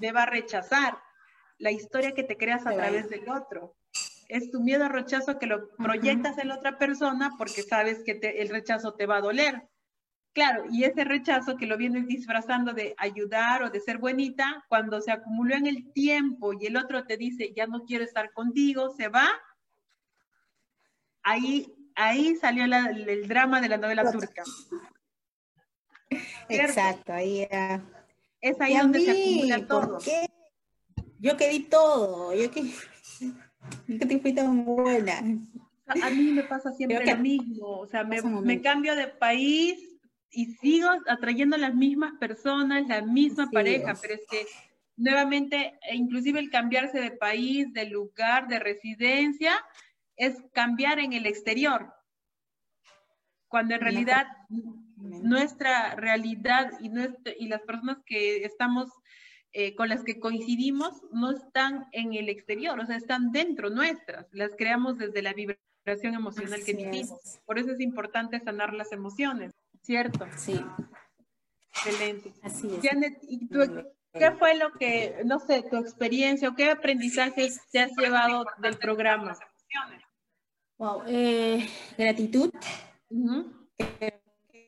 [0.00, 0.98] me va a rechazar
[1.58, 3.76] la historia que te creas a través del otro.
[4.28, 8.18] Es tu miedo al rechazo que lo proyectas en la otra persona porque sabes que
[8.38, 9.68] el rechazo te va a doler.
[10.32, 15.00] Claro, y ese rechazo que lo vienes disfrazando de ayudar o de ser bonita, cuando
[15.00, 18.90] se acumuló en el tiempo y el otro te dice, ya no quiero estar contigo,
[18.90, 19.28] se va,
[21.22, 24.44] ahí, ahí salió el drama de la novela turca.
[26.48, 27.82] Exacto, ahí era.
[28.40, 29.98] Es ahí donde se acumula todo.
[31.20, 32.62] Yo quedé todo, yo que,
[33.88, 35.18] yo que te fui tan buena.
[35.88, 39.87] A mí me pasa siempre lo mismo, o sea, me, me, cambio de país
[40.30, 44.46] y sigo atrayendo las mismas personas, la misma pareja, pero es que
[44.96, 49.52] nuevamente, e inclusive el cambiarse de país, de lugar, de residencia,
[50.16, 51.92] es cambiar en el exterior.
[53.46, 54.26] Cuando en realidad
[54.96, 56.90] nuestra realidad y,
[57.38, 58.90] y las personas que estamos
[59.52, 64.26] eh, con las que coincidimos no están en el exterior, o sea, están dentro nuestras,
[64.32, 67.40] las creamos desde la vibración emocional que vivimos.
[67.46, 69.54] Por eso es importante sanar las emociones,
[69.88, 70.26] ¿cierto?
[70.36, 70.62] Sí.
[71.70, 72.34] Excelente.
[72.42, 72.80] Así es.
[72.82, 73.60] Janet, ¿y tú,
[74.12, 78.76] qué fue lo que, no sé, tu experiencia o qué aprendizaje te has llevado del
[78.76, 79.38] programa?
[80.76, 82.50] Wow, eh, gratitud.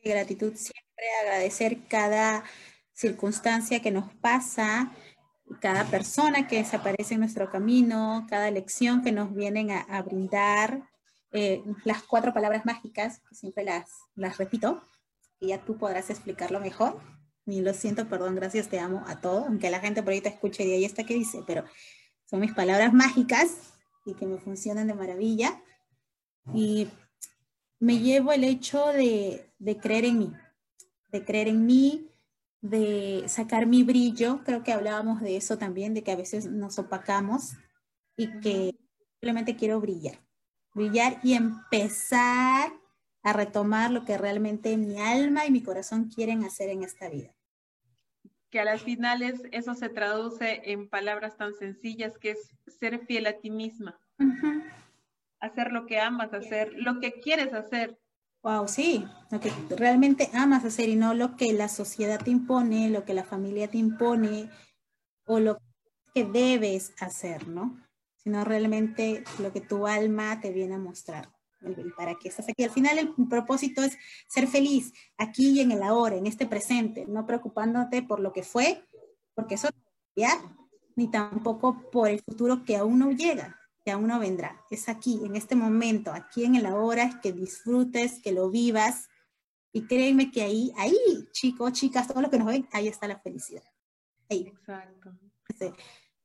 [0.03, 2.43] Gratitud siempre, agradecer cada
[2.91, 4.91] circunstancia que nos pasa,
[5.59, 10.89] cada persona que desaparece en nuestro camino, cada lección que nos vienen a, brindar,
[11.31, 14.81] eh, las cuatro palabras mágicas, que siempre las, las repito,
[15.41, 16.97] y ya tú podrás explicarlo mejor.
[17.45, 20.29] Ni lo siento, perdón, gracias, te amo a todo, aunque la gente por ahí te
[20.29, 21.65] escuche y ahí está que dice, pero
[22.25, 23.73] son mis palabras mágicas
[24.05, 25.61] y que me funcionan de maravilla.
[26.53, 26.87] Y
[27.79, 30.33] me llevo el hecho de, de creer en mí,
[31.11, 32.07] de creer en mí,
[32.61, 36.77] de sacar mi brillo, creo que hablábamos de eso también, de que a veces nos
[36.77, 37.53] opacamos
[38.15, 38.75] y que
[39.13, 40.19] simplemente quiero brillar,
[40.75, 42.71] brillar y empezar
[43.23, 47.33] a retomar lo que realmente mi alma y mi corazón quieren hacer en esta vida.
[48.49, 53.27] Que a las finales eso se traduce en palabras tan sencillas que es ser fiel
[53.27, 53.99] a ti misma.
[55.39, 57.97] Hacer lo que amas, hacer lo que quieres hacer,
[58.43, 62.89] Wow, sí, lo que realmente amas hacer y no lo que la sociedad te impone,
[62.89, 64.49] lo que la familia te impone
[65.27, 65.59] o lo
[66.15, 67.79] que debes hacer, ¿no?
[68.15, 71.29] Sino realmente lo que tu alma te viene a mostrar.
[71.95, 72.63] Para que estás aquí.
[72.63, 73.97] Al final el propósito es
[74.27, 78.43] ser feliz aquí y en el ahora, en este presente, no preocupándote por lo que
[78.43, 78.83] fue,
[79.35, 80.55] porque eso no va
[80.95, 84.63] ni tampoco por el futuro que aún no llega que aún no vendrá.
[84.69, 89.09] Es aquí, en este momento, aquí en el ahora, que disfrutes, que lo vivas.
[89.73, 93.19] Y créeme que ahí, ahí, chicos, chicas, todos los que nos ven, ahí está la
[93.19, 93.63] felicidad.
[94.29, 94.47] Ahí.
[94.47, 95.17] Exacto.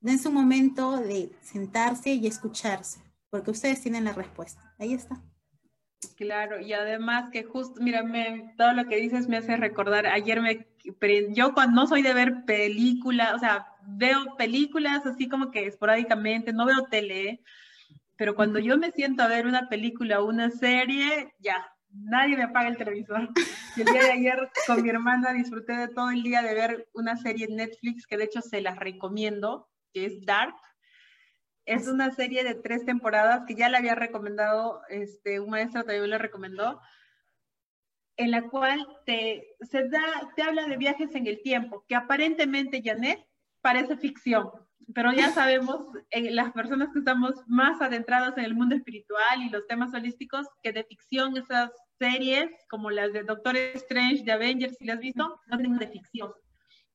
[0.00, 3.00] Den su momento de sentarse y escucharse,
[3.36, 4.74] porque ustedes tienen la respuesta.
[4.78, 5.22] Ahí está.
[6.16, 8.02] Claro, y además que justo, mira,
[8.56, 10.66] todo lo que dices me hace recordar, ayer me,
[11.34, 16.54] yo cuando no soy de ver películas, o sea, veo películas así como que esporádicamente,
[16.54, 17.42] no veo tele,
[18.16, 22.44] pero cuando yo me siento a ver una película o una serie, ya, nadie me
[22.44, 23.28] apaga el televisor.
[23.76, 26.88] Y el día de ayer con mi hermana disfruté de todo el día de ver
[26.94, 30.54] una serie en Netflix que de hecho se las recomiendo, que es Dark.
[31.66, 36.08] Es una serie de tres temporadas que ya le había recomendado, este, un maestro también
[36.08, 36.80] le recomendó,
[38.16, 40.00] en la cual te, se da,
[40.34, 43.26] te habla de viajes en el tiempo, que aparentemente, Janet,
[43.60, 44.50] parece ficción,
[44.94, 49.50] pero ya sabemos, en las personas que estamos más adentradas en el mundo espiritual y
[49.50, 54.76] los temas holísticos, que de ficción esas series, como las de Doctor Strange, de Avengers,
[54.78, 56.32] si las has visto, no tienen de ficción.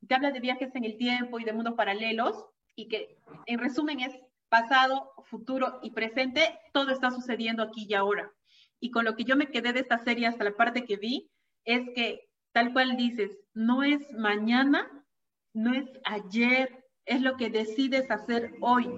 [0.08, 4.00] Te habla de viajes en el tiempo y de mundos paralelos, y que en resumen
[4.00, 4.14] es
[4.52, 8.30] pasado, futuro y presente, todo está sucediendo aquí y ahora.
[8.82, 11.32] Y con lo que yo me quedé de esta serie hasta la parte que vi,
[11.64, 14.92] es que tal cual dices, no es mañana,
[15.54, 18.90] no es ayer, es lo que decides hacer hoy.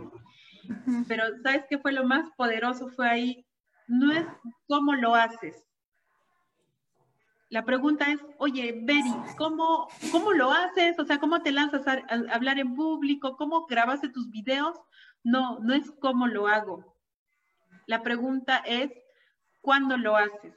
[1.07, 2.89] Pero ¿sabes qué fue lo más poderoso?
[2.89, 3.45] Fue ahí,
[3.87, 4.25] no es
[4.67, 5.67] cómo lo haces.
[7.49, 10.97] La pregunta es, oye, Beri, ¿cómo, ¿cómo lo haces?
[10.97, 13.37] O sea, ¿cómo te lanzas a hablar en público?
[13.37, 14.75] ¿Cómo grabaste tus videos?
[15.23, 16.95] No, no es cómo lo hago.
[17.85, 18.91] La pregunta es,
[19.61, 20.53] ¿cuándo lo haces?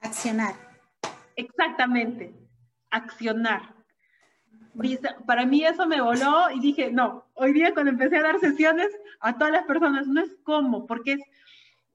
[0.00, 0.54] Accionar.
[1.36, 2.34] Exactamente,
[2.90, 3.74] accionar.
[5.26, 8.88] para mí eso me voló y dije, no, hoy día cuando empecé a dar sesiones
[9.20, 11.20] a todas las personas, no es cómo, porque es,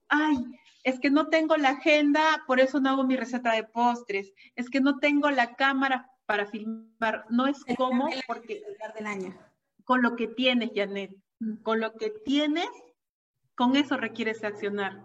[0.08, 0.36] ay,
[0.84, 4.68] es que no tengo la agenda, por eso no hago mi receta de postres, es
[4.68, 8.62] que no tengo la cámara para filmar, no es cómo, porque
[8.94, 9.51] del año.
[9.84, 11.16] Con lo que tienes, Janet
[11.62, 12.68] con lo que tienes,
[13.54, 15.02] con eso requieres accionar.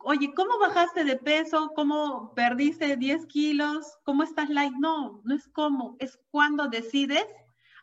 [0.00, 1.72] Oye, ¿cómo bajaste de peso?
[1.74, 3.98] ¿Cómo perdiste 10 kilos?
[4.04, 4.72] ¿Cómo estás light?
[4.78, 7.26] No, no es cómo, es cuando decides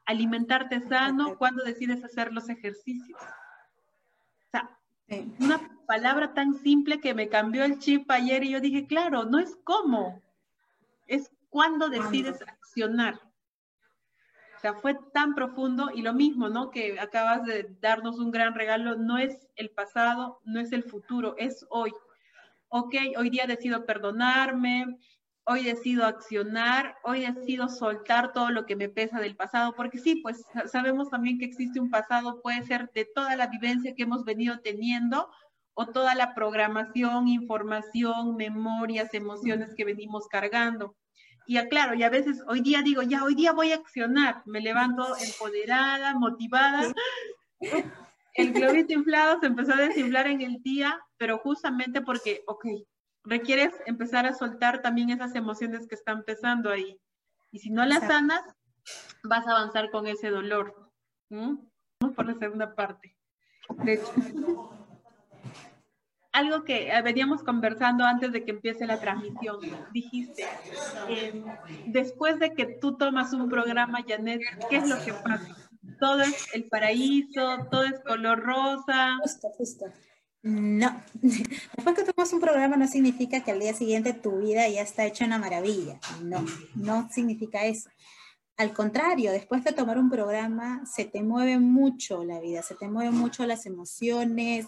[0.05, 3.19] alimentarte sano, cuando decides hacer los ejercicios.
[3.19, 4.79] O sea,
[5.39, 9.39] una palabra tan simple que me cambió el chip ayer y yo dije, claro, no
[9.39, 10.21] es cómo,
[11.07, 13.19] es cuando decides accionar
[14.73, 16.71] fue tan profundo y lo mismo, ¿no?
[16.71, 21.35] Que acabas de darnos un gran regalo, no es el pasado, no es el futuro,
[21.37, 21.93] es hoy.
[22.69, 24.97] Ok, hoy día decido perdonarme,
[25.45, 30.15] hoy decido accionar, hoy decido soltar todo lo que me pesa del pasado, porque sí,
[30.17, 34.25] pues sabemos también que existe un pasado, puede ser de toda la vivencia que hemos
[34.25, 35.29] venido teniendo
[35.75, 40.95] o toda la programación, información, memorias, emociones que venimos cargando.
[41.47, 44.61] Y aclaro, y a veces hoy día digo, ya, hoy día voy a accionar, me
[44.61, 46.93] levanto empoderada, motivada.
[48.33, 52.65] El globito inflado se empezó a desinflar en el día, pero justamente porque, ok,
[53.23, 56.99] requieres empezar a soltar también esas emociones que están pesando ahí.
[57.51, 58.41] Y si no las sanas,
[59.23, 60.91] vas a avanzar con ese dolor.
[61.29, 63.15] Vamos por la segunda parte.
[63.83, 64.13] De hecho,
[66.35, 69.57] algo que eh, veníamos conversando antes de que empiece la transmisión.
[69.93, 70.43] Dijiste,
[71.07, 71.45] em,
[71.87, 75.55] después de que tú tomas un programa, Janet, ¿qué es lo que pasa?
[75.99, 79.17] Todo es el paraíso, todo es color rosa.
[79.21, 79.85] Justo, justo.
[80.43, 84.81] No, después que tomas un programa no significa que al día siguiente tu vida ya
[84.81, 85.99] está hecha una maravilla.
[86.21, 86.45] No,
[86.75, 87.89] no significa eso.
[88.57, 92.87] Al contrario, después de tomar un programa se te mueve mucho la vida, se te
[92.87, 94.67] mueven mucho las emociones,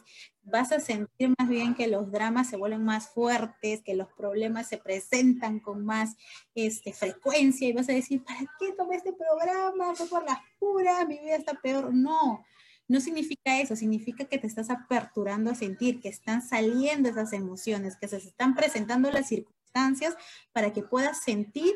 [0.50, 4.68] vas a sentir más bien que los dramas se vuelven más fuertes, que los problemas
[4.68, 6.16] se presentan con más
[6.56, 9.94] este, frecuencia y vas a decir, ¿para qué tomé este programa?
[9.96, 11.94] Fue por las puras, mi vida está peor.
[11.94, 12.46] No,
[12.88, 17.98] no significa eso, significa que te estás aperturando a sentir, que están saliendo esas emociones,
[17.98, 20.16] que se están presentando las circunstancias
[20.54, 21.74] para que puedas sentir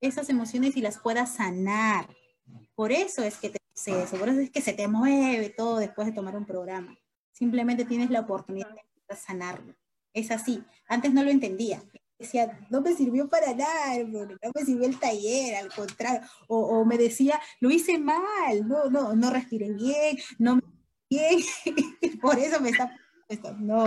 [0.00, 2.08] esas emociones y las puedas sanar.
[2.74, 6.06] Por eso es que te eso, por eso es que se te mueve todo después
[6.06, 6.96] de tomar un programa.
[7.42, 9.74] Simplemente tienes la oportunidad de sanarlo.
[10.14, 10.62] Es así.
[10.86, 11.82] Antes no lo entendía
[12.22, 16.96] decía, no me sirvió para nada, no me sirvió el taller, al contrario, o, me
[16.96, 20.62] decía, lo hice mal, no, no, no respiré bien, no me
[21.10, 21.40] bien,
[22.22, 22.96] por eso me está...
[23.58, 23.86] No,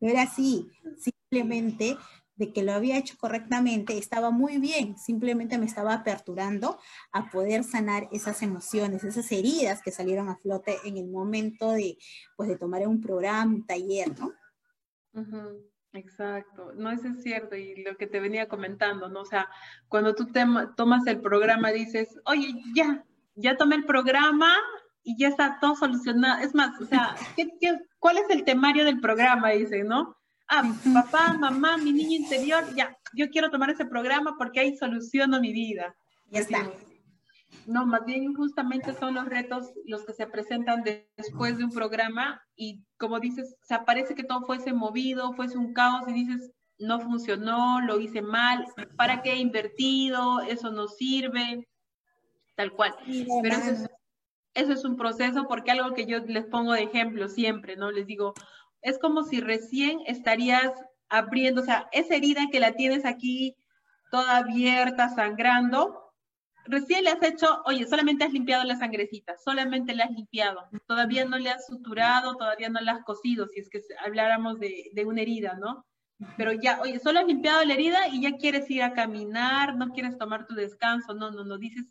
[0.00, 1.96] no era así, simplemente
[2.38, 6.78] de que lo había hecho correctamente, estaba muy bien, simplemente me estaba aperturando
[7.12, 11.98] a poder sanar esas emociones, esas heridas que salieron a flote en el momento de,
[12.36, 14.32] pues, de tomar un programa, un taller, ¿no?
[15.92, 19.22] Exacto, no, eso es cierto, y lo que te venía comentando, ¿no?
[19.22, 19.48] O sea,
[19.88, 20.28] cuando tú
[20.76, 24.54] tomas el programa, dices, oye, ya, ya tomé el programa
[25.02, 26.44] y ya está todo solucionado.
[26.44, 27.50] Es más, o sea, ¿qué,
[27.98, 29.50] cuál es el temario del programa?
[29.50, 30.17] Dice, ¿no?
[30.48, 30.62] Ah,
[30.94, 35.52] papá, mamá, mi niño interior, ya, yo quiero tomar ese programa porque ahí soluciono mi
[35.52, 35.94] vida.
[36.30, 36.70] Ya está.
[37.66, 40.82] No, más bien justamente son los retos los que se presentan
[41.16, 45.74] después de un programa y como dices, se parece que todo fuese movido, fuese un
[45.74, 48.64] caos y dices, no funcionó, lo hice mal,
[48.96, 50.40] ¿para qué he invertido?
[50.40, 51.68] Eso no sirve,
[52.54, 52.94] tal cual.
[53.42, 53.90] Pero eso es,
[54.54, 57.90] eso es un proceso porque algo que yo les pongo de ejemplo siempre, ¿no?
[57.90, 58.34] Les digo,
[58.82, 60.72] es como si recién estarías
[61.08, 63.56] abriendo, o sea, esa herida que la tienes aquí
[64.10, 66.12] toda abierta, sangrando,
[66.64, 71.24] recién le has hecho, oye, solamente has limpiado la sangrecita, solamente la has limpiado, todavía
[71.24, 75.04] no le has suturado, todavía no la has cosido, si es que habláramos de, de
[75.04, 75.86] una herida, ¿no?
[76.36, 79.90] Pero ya, oye, solo has limpiado la herida y ya quieres ir a caminar, no
[79.90, 81.84] quieres tomar tu descanso, no, no, no, dices,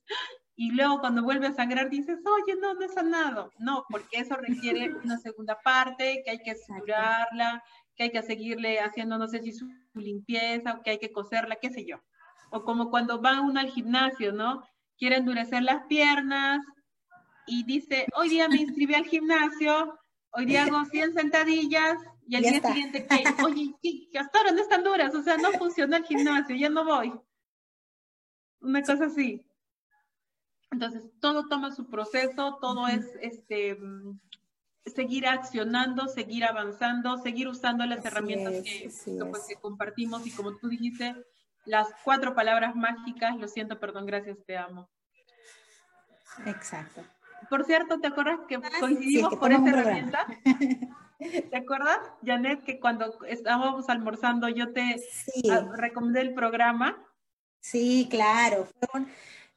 [0.58, 3.52] y luego cuando vuelve a sangrar dices, oye, no, no he sanado.
[3.60, 7.64] No, porque eso requiere una segunda parte, que hay que suturarla,
[7.96, 11.56] que hay que seguirle haciendo, no sé si su limpieza, o que hay que coserla,
[11.62, 12.02] qué sé yo
[12.50, 14.64] o como cuando va uno al gimnasio, ¿no?
[14.98, 16.66] Quiere endurecer las piernas
[17.46, 19.98] y dice, hoy día me inscribí al gimnasio,
[20.32, 23.44] hoy día hago 100 sentadillas y al día siguiente, ¿qué?
[23.44, 24.20] oye, ¿qué?
[24.20, 27.14] hasta ahora no están duras, o sea, no funciona el gimnasio, ya no voy.
[28.60, 29.46] Una cosa así.
[30.72, 33.78] Entonces, todo toma su proceso, todo es este,
[34.86, 38.92] seguir accionando, seguir avanzando, seguir usando las herramientas que,
[39.30, 41.16] pues, que, compartimos y como tú dijiste,
[41.66, 44.90] las cuatro palabras mágicas, lo siento, perdón, gracias, te amo.
[46.46, 47.04] Exacto.
[47.50, 50.28] Por cierto, ¿te acuerdas que ah, coincidimos por esa herramienta?
[51.18, 55.02] ¿Te acuerdas, Janet, que cuando estábamos almorzando yo te
[55.76, 57.04] recomendé el programa?
[57.60, 58.68] Sí, claro.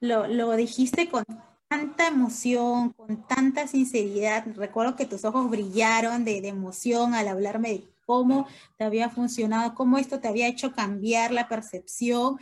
[0.00, 1.24] Lo, lo dijiste con
[1.68, 4.44] tanta emoción, con tanta sinceridad.
[4.56, 9.75] Recuerdo que tus ojos brillaron de, de emoción al hablarme de cómo te había funcionado,
[9.77, 12.38] cómo esto te había hecho cambiar la percepción,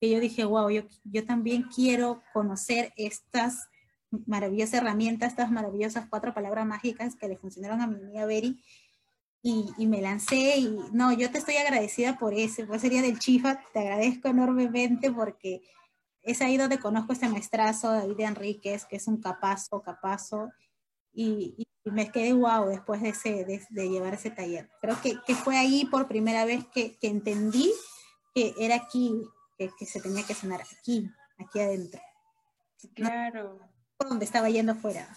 [0.00, 3.68] que yo dije, wow, yo, yo también quiero conocer estas
[4.26, 8.62] maravillosas herramientas, estas maravillosas cuatro palabras mágicas que le funcionaron a mi amiga Beri.
[9.42, 13.18] Y, y, me lancé y no, yo te estoy agradecida por eso, pues sería del
[13.18, 15.62] Chifa, te agradezco enormemente porque
[16.22, 20.50] es ahí donde conozco este maestrazo, David Enríquez, que es un capazo, capazo,
[21.12, 24.70] y, me quedé guau después de, ese, de, llevar ese taller.
[24.82, 27.72] Creo que, que, fue ahí por primera vez que, que, entendí
[28.34, 29.22] que era aquí,
[29.56, 32.00] que, se tenía que sanar aquí, aquí adentro.
[32.94, 33.58] Claro.
[33.96, 35.08] por donde estaba yendo afuera,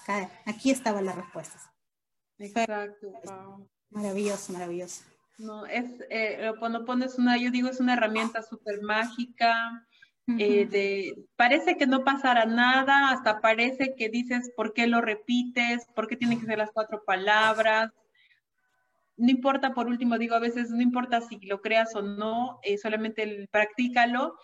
[0.46, 1.62] aquí estaban las respuestas.
[2.40, 3.08] Exacto.
[3.90, 5.04] Maravilloso, maravilloso.
[5.38, 9.86] No, es, eh, cuando pones una, yo digo, es una herramienta súper mágica.
[10.40, 15.86] Eh, de, parece que no pasará nada, hasta parece que dices, ¿por qué lo repites?
[15.96, 17.92] ¿Por qué tienen que ser las cuatro palabras?
[19.16, 22.78] no importa, por último, digo a veces, no importa si lo creas o no, eh,
[22.78, 24.36] solamente el, practícalo,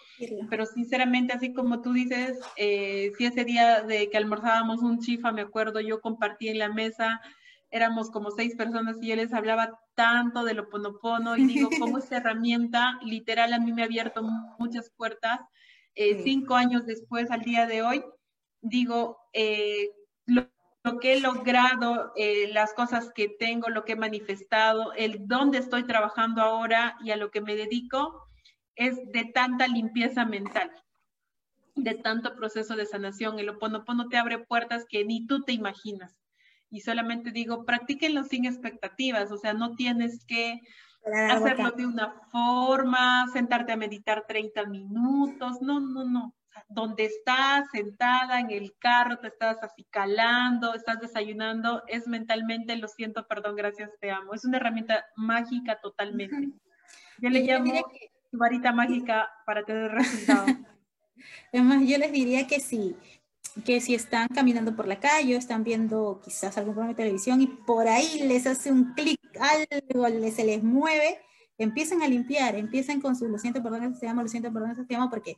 [0.50, 5.32] pero sinceramente, así como tú dices, eh, si ese día de que almorzábamos un chifa,
[5.32, 7.20] me acuerdo, yo compartí en la mesa,
[7.72, 11.98] éramos como seis personas y yo les hablaba tanto de lo ponopono y digo, cómo
[11.98, 14.22] esta herramienta literal a mí me ha abierto
[14.60, 15.40] muchas puertas.
[16.02, 18.04] Eh, cinco años después, al día de hoy,
[18.62, 19.18] digo,
[20.26, 20.50] lo
[20.84, 25.58] lo que he logrado, eh, las cosas que tengo, lo que he manifestado, el dónde
[25.58, 28.26] estoy trabajando ahora y a lo que me dedico,
[28.76, 30.72] es de tanta limpieza mental,
[31.76, 33.40] de tanto proceso de sanación.
[33.40, 36.16] El Oponopono te abre puertas que ni tú te imaginas.
[36.72, 40.62] Y solamente digo, practíquenlo sin expectativas, o sea, no tienes que
[41.30, 46.36] hacerlo de una forma, sentarte a meditar 30 minutos, no, no, no
[46.68, 53.28] donde estás sentada en el carro, te estás acicalando, estás desayunando, es mentalmente, lo siento,
[53.28, 54.34] perdón, gracias, te amo.
[54.34, 56.50] Es una herramienta mágica totalmente.
[57.20, 57.74] Yo le llamo
[58.32, 60.50] varita mágica para tener resultados.
[61.54, 62.96] Además, yo les diría que sí,
[63.66, 67.42] que si están caminando por la calle o están viendo quizás algún programa de televisión
[67.42, 71.20] y por ahí les hace un clic, algo se les mueve,
[71.58, 74.94] empiecen a limpiar, empiecen con su, lo siento, perdón, se llama, lo siento, perdón, se
[74.94, 75.38] llama, porque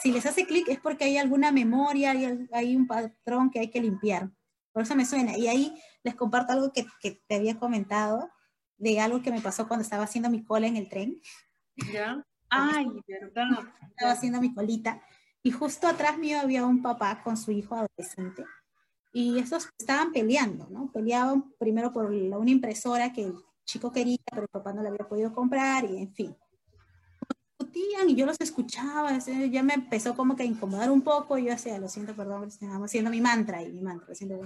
[0.00, 3.70] si les hace clic es porque hay alguna memoria, hay, hay un patrón que hay
[3.70, 4.30] que limpiar.
[4.72, 5.36] Por eso me suena.
[5.36, 8.30] Y ahí les comparto algo que, que, te había comentado,
[8.78, 11.20] de algo que me pasó cuando estaba haciendo mi cola en el tren.
[11.92, 12.24] ¿Ya?
[12.48, 13.48] Ay, verdad.
[13.90, 15.02] Estaba haciendo mi colita.
[15.42, 18.44] Y justo atrás mío había un papá con su hijo adolescente.
[19.12, 20.90] Y esos estaban peleando, ¿no?
[20.90, 23.34] Peleaban primero por una impresora que el
[23.64, 26.36] chico quería, pero el papá no la había podido comprar y en fin
[28.08, 31.52] y yo los escuchaba, ya me empezó como que a incomodar un poco y yo
[31.52, 34.38] hacía, lo siento, perdón, estamos haciendo mi mantra y mi mantra, siento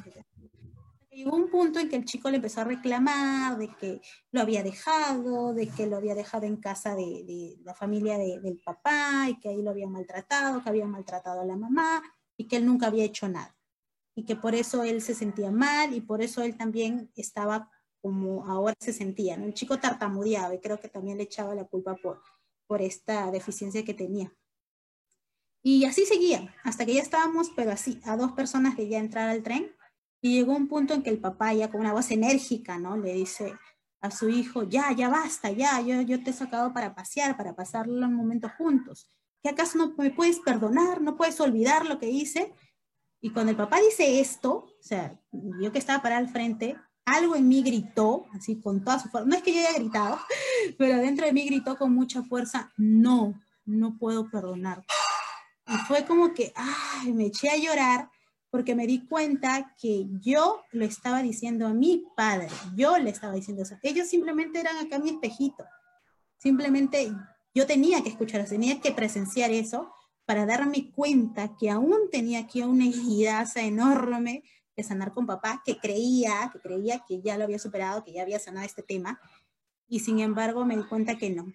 [1.17, 4.03] Llegó un punto en que el chico le empezó a reclamar de que
[4.33, 8.39] lo había dejado, de que lo había dejado en casa de, de la familia de,
[8.41, 12.03] del papá y que ahí lo habían maltratado, que había maltratado a la mamá
[12.37, 13.57] y que él nunca había hecho nada.
[14.15, 17.71] Y que por eso él se sentía mal y por eso él también estaba
[18.03, 19.39] como ahora se sentía.
[19.39, 19.47] ¿no?
[19.47, 22.21] El chico tartamudeaba y creo que también le echaba la culpa por,
[22.67, 24.31] por esta deficiencia que tenía.
[25.63, 29.31] Y así seguía, hasta que ya estábamos, pero así, a dos personas de ya entrar
[29.31, 29.76] al tren.
[30.27, 32.97] Y llegó un punto en que el papá, ya con una voz enérgica, ¿no?
[32.97, 33.55] Le dice
[34.01, 37.55] a su hijo, ya, ya basta, ya, yo, yo te he sacado para pasear, para
[37.55, 39.09] pasar un momento juntos.
[39.41, 41.01] ¿Qué acaso no me puedes perdonar?
[41.01, 42.53] ¿No puedes olvidar lo que hice?
[43.21, 47.37] Y cuando el papá dice esto, o sea, yo que estaba para al frente, algo
[47.37, 50.19] en mí gritó, así con toda su fuerza, no es que yo haya gritado,
[50.77, 54.85] pero dentro de mí gritó con mucha fuerza, no, no puedo perdonar.
[55.69, 58.11] Y fue como que, ay, me eché a llorar
[58.51, 63.35] porque me di cuenta que yo lo estaba diciendo a mi padre, yo le estaba
[63.35, 63.77] diciendo eso.
[63.83, 65.65] Ellos simplemente eran acá mi espejito.
[66.39, 67.13] Simplemente
[67.55, 69.93] yo tenía que escuchar tenía que presenciar eso
[70.27, 74.43] para darme cuenta que aún tenía aquí una herida enorme
[74.77, 78.23] de sanar con papá, que creía, que creía que ya lo había superado, que ya
[78.23, 79.19] había sanado este tema,
[79.89, 81.47] y sin embargo me di cuenta que no,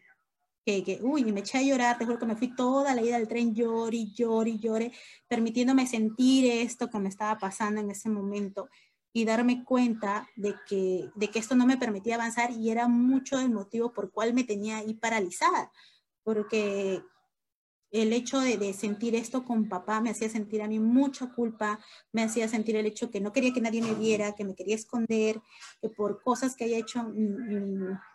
[0.65, 3.17] que, que uy, me eché a llorar, te juro que me fui toda la ida
[3.17, 4.91] del tren, lloré, lloré, lloré,
[5.27, 8.69] permitiéndome sentir esto que me estaba pasando en ese momento
[9.13, 13.39] y darme cuenta de que, de que esto no me permitía avanzar y era mucho
[13.39, 15.71] el motivo por cual me tenía ahí paralizada,
[16.23, 17.03] porque
[17.91, 21.79] el hecho de, sentir esto con papá me hacía sentir a mí mucha culpa,
[22.13, 24.75] me hacía sentir el hecho que no quería que nadie me viera, que me quería
[24.75, 25.41] esconder,
[25.81, 27.03] que por cosas que haya hecho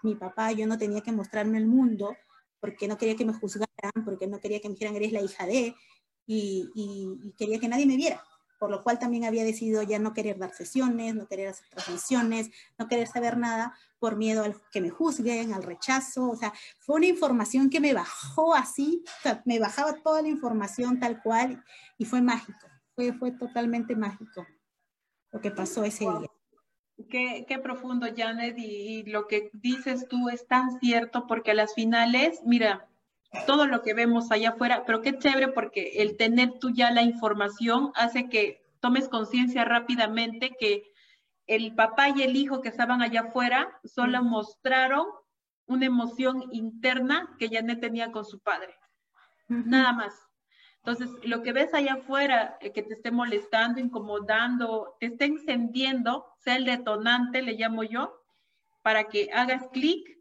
[0.02, 2.16] mi, papá yo no tenía que mostrarme el mundo,
[2.60, 5.46] porque no quería que me juzgaran, porque no quería que me dijeran eres la hija
[5.46, 5.74] de,
[6.26, 8.22] y quería que nadie me viera
[8.58, 12.50] por lo cual también había decidido ya no querer dar sesiones, no querer hacer transmisiones,
[12.78, 16.96] no querer saber nada por miedo al que me juzguen, al rechazo, o sea, fue
[16.96, 19.04] una información que me bajó así,
[19.44, 21.62] me bajaba toda la información tal cual
[21.98, 24.46] y fue mágico, fue totalmente mágico
[25.32, 26.30] lo que pasó ese día.
[27.08, 31.74] Qué, qué, profundo, Janet, y, lo que dices tú es tan cierto porque a las
[31.74, 32.88] finales, mira,
[33.46, 37.02] todo lo que vemos allá afuera, pero qué chévere porque el tener tú ya la
[37.02, 40.84] información hace que tomes conciencia rápidamente que
[41.46, 45.06] el papá y el hijo que estaban allá afuera solo mostraron
[45.66, 48.74] una emoción interna que no tenía con su padre.
[49.48, 50.25] nada más.
[50.86, 56.24] Entonces, lo que ves allá afuera eh, que te esté molestando, incomodando, te esté encendiendo,
[56.38, 58.22] sea el detonante, le llamo yo,
[58.82, 60.16] para que hagas clic,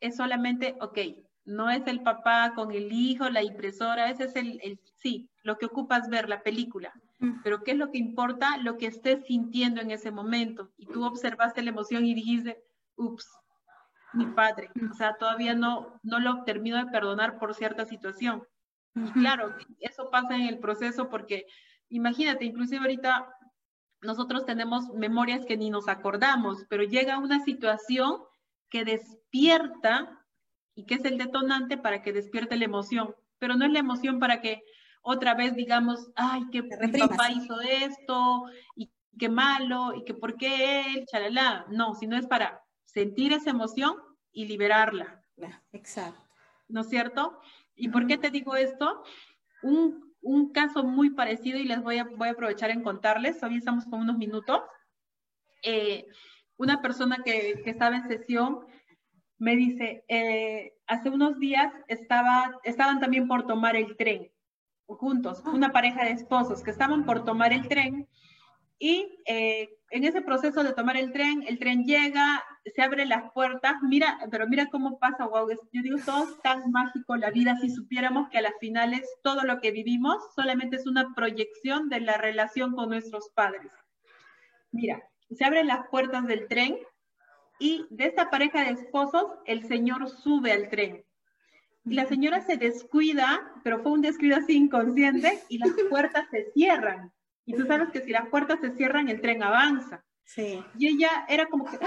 [0.00, 0.98] es solamente, ok,
[1.46, 5.56] no es el papá con el hijo, la impresora, ese es el, el sí, lo
[5.56, 6.92] que ocupas ver, la película.
[7.42, 8.58] Pero ¿qué es lo que importa?
[8.58, 10.70] Lo que estés sintiendo en ese momento.
[10.76, 12.62] Y tú observaste la emoción y dijiste,
[12.96, 13.26] ups,
[14.12, 14.70] mi padre.
[14.90, 18.46] O sea, todavía no, no lo termino de perdonar por cierta situación.
[18.94, 21.46] Y claro, eso pasa en el proceso porque
[21.88, 23.28] imagínate, inclusive ahorita
[24.02, 28.22] nosotros tenemos memorias que ni nos acordamos, pero llega una situación
[28.68, 30.20] que despierta
[30.74, 34.18] y que es el detonante para que despierte la emoción, pero no es la emoción
[34.18, 34.62] para que
[35.02, 40.36] otra vez digamos, ay, que mi papá hizo esto y qué malo y que por
[40.36, 41.66] qué él, chalala.
[41.68, 43.96] No, sino es para sentir esa emoción
[44.32, 45.22] y liberarla.
[45.72, 46.20] Exacto.
[46.68, 47.38] ¿No es cierto?
[47.76, 49.02] ¿Y por qué te digo esto?
[49.62, 53.56] Un, un caso muy parecido y les voy a, voy a aprovechar en contarles, hoy
[53.56, 54.60] estamos con unos minutos.
[55.62, 56.06] Eh,
[56.56, 58.66] una persona que, que, estaba en sesión
[59.38, 64.30] me dice, eh, hace unos días estaba, estaban también por tomar el tren
[64.86, 68.08] juntos, una pareja de esposos que estaban por tomar el tren
[68.78, 73.30] y eh, en ese proceso de tomar el tren, el tren llega, se abren las
[73.30, 77.70] puertas, mira, pero mira cómo pasa, wow, yo digo, todo tan mágico la vida si
[77.70, 82.16] supiéramos que a las finales todo lo que vivimos solamente es una proyección de la
[82.16, 83.70] relación con nuestros padres.
[84.72, 86.76] Mira, se abren las puertas del tren
[87.60, 91.04] y de esta pareja de esposos, el señor sube al tren.
[91.84, 96.50] Y la señora se descuida, pero fue un descuido así inconsciente, y las puertas se
[96.50, 97.12] cierran.
[97.46, 100.02] Y tú sabes que si las puertas se cierran, el tren avanza.
[100.24, 100.64] Sí.
[100.78, 101.78] Y ella era como que,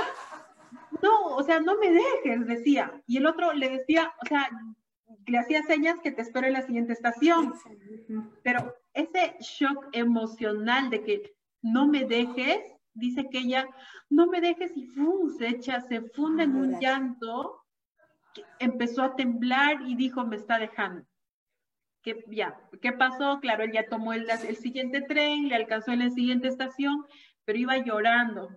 [1.01, 3.01] no, o sea, no me dejes, decía.
[3.08, 4.49] Y el otro le decía, o sea,
[5.26, 7.53] le hacía señas que te espero en la siguiente estación.
[8.43, 12.60] Pero ese shock emocional de que no me dejes,
[12.93, 13.68] dice que ella,
[14.10, 15.30] no me dejes y ¡fum!
[15.38, 17.64] se echa, se funde en un llanto,
[18.60, 21.05] empezó a temblar y dijo, me está dejando.
[22.04, 23.39] ¿Qué, ya, ¿qué pasó?
[23.41, 27.06] Claro, él ya tomó el, el siguiente tren, le alcanzó en la siguiente estación,
[27.45, 28.50] pero iba llorando.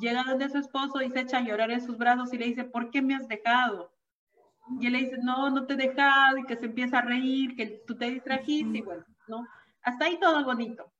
[0.00, 2.64] Llega donde su esposo y se echa a llorar en sus brazos y le dice,
[2.64, 3.92] ¿por qué me has dejado?
[4.80, 7.56] Y él le dice, no, no te he dejado, y que se empieza a reír,
[7.56, 9.46] que tú te distrajiste, y bueno, ¿no?
[9.82, 10.92] Hasta ahí todo bonito.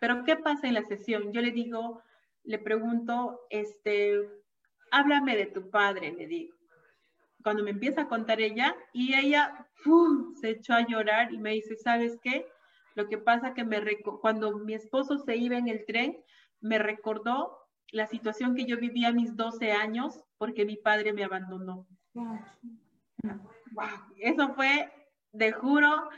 [0.00, 1.32] Pero ¿qué pasa en la sesión?
[1.32, 2.02] Yo le digo,
[2.44, 4.20] le pregunto, este,
[4.90, 6.55] háblame de tu padre, le digo.
[7.46, 10.34] Cuando me empieza a contar ella, y ella ¡pum!
[10.34, 12.44] se echó a llorar y me dice, ¿sabes qué?
[12.96, 13.80] Lo que pasa que me
[14.20, 16.18] cuando mi esposo se iba en el tren,
[16.60, 17.56] me recordó
[17.92, 21.86] la situación que yo vivía a mis 12 años porque mi padre me abandonó.
[22.14, 22.40] Wow.
[24.16, 24.90] Eso fue,
[25.30, 26.08] de juro,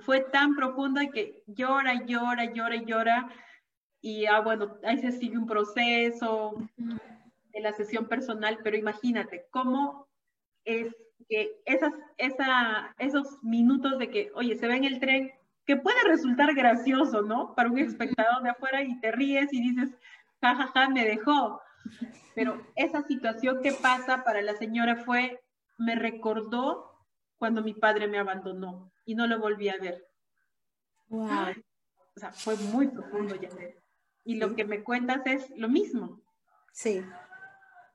[0.00, 3.28] fue tan profundo que llora, llora, llora, llora
[4.00, 10.08] y ah, bueno, ahí se sigue un proceso en la sesión personal, pero imagínate cómo
[10.70, 10.96] es
[11.28, 15.30] que esas, esa, esos minutos de que, oye, se ve en el tren,
[15.66, 17.54] que puede resultar gracioso, ¿no?
[17.54, 19.90] Para un espectador de afuera y te ríes y dices,
[20.40, 21.60] jajaja, ja, ja, me dejó.
[22.34, 25.40] Pero esa situación que pasa para la señora fue,
[25.78, 26.90] me recordó
[27.38, 30.06] cuando mi padre me abandonó y no lo volví a ver.
[31.08, 31.28] Wow.
[32.16, 33.48] O sea, fue muy profundo, ya
[34.24, 36.20] y lo que me cuentas es lo mismo.
[36.72, 37.02] Sí.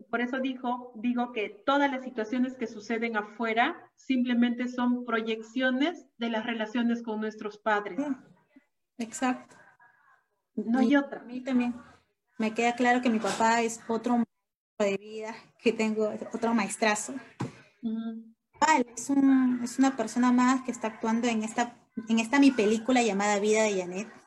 [0.10, 6.30] Por eso dijo, digo que todas las situaciones que suceden afuera simplemente son proyecciones de
[6.30, 8.00] las relaciones con nuestros padres.
[8.98, 9.56] Exacto.
[10.56, 11.22] No hay otra.
[11.22, 11.76] A mí también
[12.38, 14.24] me queda claro que mi papá es otro
[14.80, 17.14] de vida que tengo, otro maestrazo.
[18.78, 19.10] es,
[19.64, 21.78] es, una persona más que está actuando en esta,
[22.08, 24.26] en esta mi película llamada Vida de Janet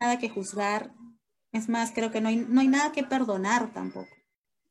[0.00, 0.92] nada que juzgar.
[1.52, 4.10] Es más, creo que no hay, no hay nada que perdonar tampoco.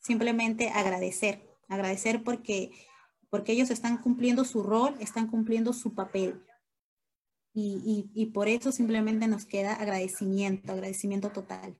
[0.03, 1.41] Simplemente agradecer.
[1.69, 2.71] Agradecer porque,
[3.29, 6.43] porque ellos están cumpliendo su rol, están cumpliendo su papel.
[7.53, 11.77] Y, y, y por eso simplemente nos queda agradecimiento, agradecimiento total.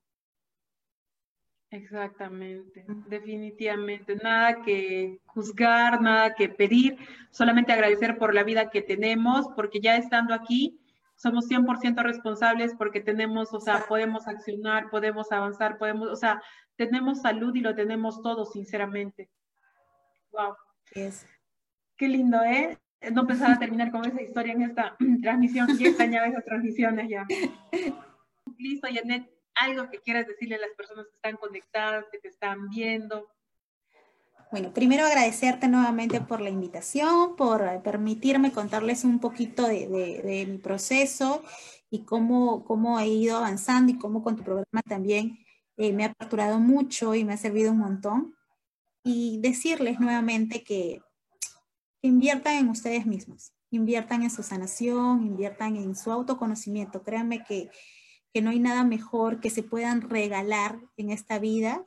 [1.70, 4.16] Exactamente, definitivamente.
[4.16, 6.98] Nada que juzgar, nada que pedir,
[7.32, 10.80] solamente agradecer por la vida que tenemos, porque ya estando aquí,
[11.16, 16.44] somos 100% responsables porque tenemos, o sea, podemos accionar, podemos avanzar, podemos, o sea,
[16.76, 19.30] tenemos salud y lo tenemos todo, sinceramente.
[20.32, 20.56] Wow.
[20.94, 21.26] Es.
[21.96, 22.78] Qué lindo, ¿eh?
[23.12, 25.78] No pensaba terminar con esa historia en esta transmisión.
[25.78, 27.26] Ya extrañaba esas transmisiones ya.
[28.58, 32.70] Listo, Janet, algo que quieras decirle a las personas que están conectadas, que te están
[32.70, 33.30] viendo.
[34.52, 41.44] Bueno, primero agradecerte nuevamente por la invitación, por permitirme contarles un poquito de, mi proceso
[41.90, 45.43] y cómo, cómo he ido avanzando y cómo con tu programa también
[45.84, 48.36] eh, me ha aperturado mucho y me ha servido un montón.
[49.04, 51.02] Y decirles nuevamente que,
[52.02, 57.02] inviertan en ustedes mismos, inviertan en su sanación, inviertan en su autoconocimiento.
[57.02, 57.70] Créanme que,
[58.34, 61.84] que no hay nada mejor que se puedan regalar en esta vida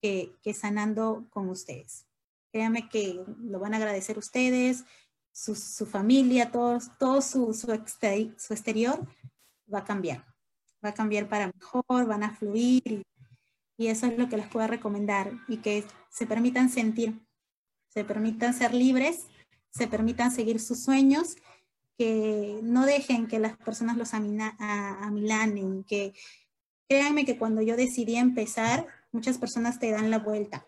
[0.00, 2.06] que, sanando con ustedes.
[2.52, 4.84] Créanme que lo van a agradecer ustedes,
[5.32, 9.06] su, familia, todo, todo su, su, exterior
[9.72, 10.24] va a cambiar.
[10.84, 13.02] Va a cambiar para mejor, van a fluir
[13.76, 17.20] y eso es lo que les puedo recomendar y que se permitan sentir,
[17.88, 19.26] se permitan ser libres,
[19.70, 21.36] se permitan seguir sus sueños,
[21.96, 26.12] que no dejen que las personas los amilanen, que
[26.88, 30.66] créanme que cuando yo decidí empezar, muchas personas te dan la vuelta.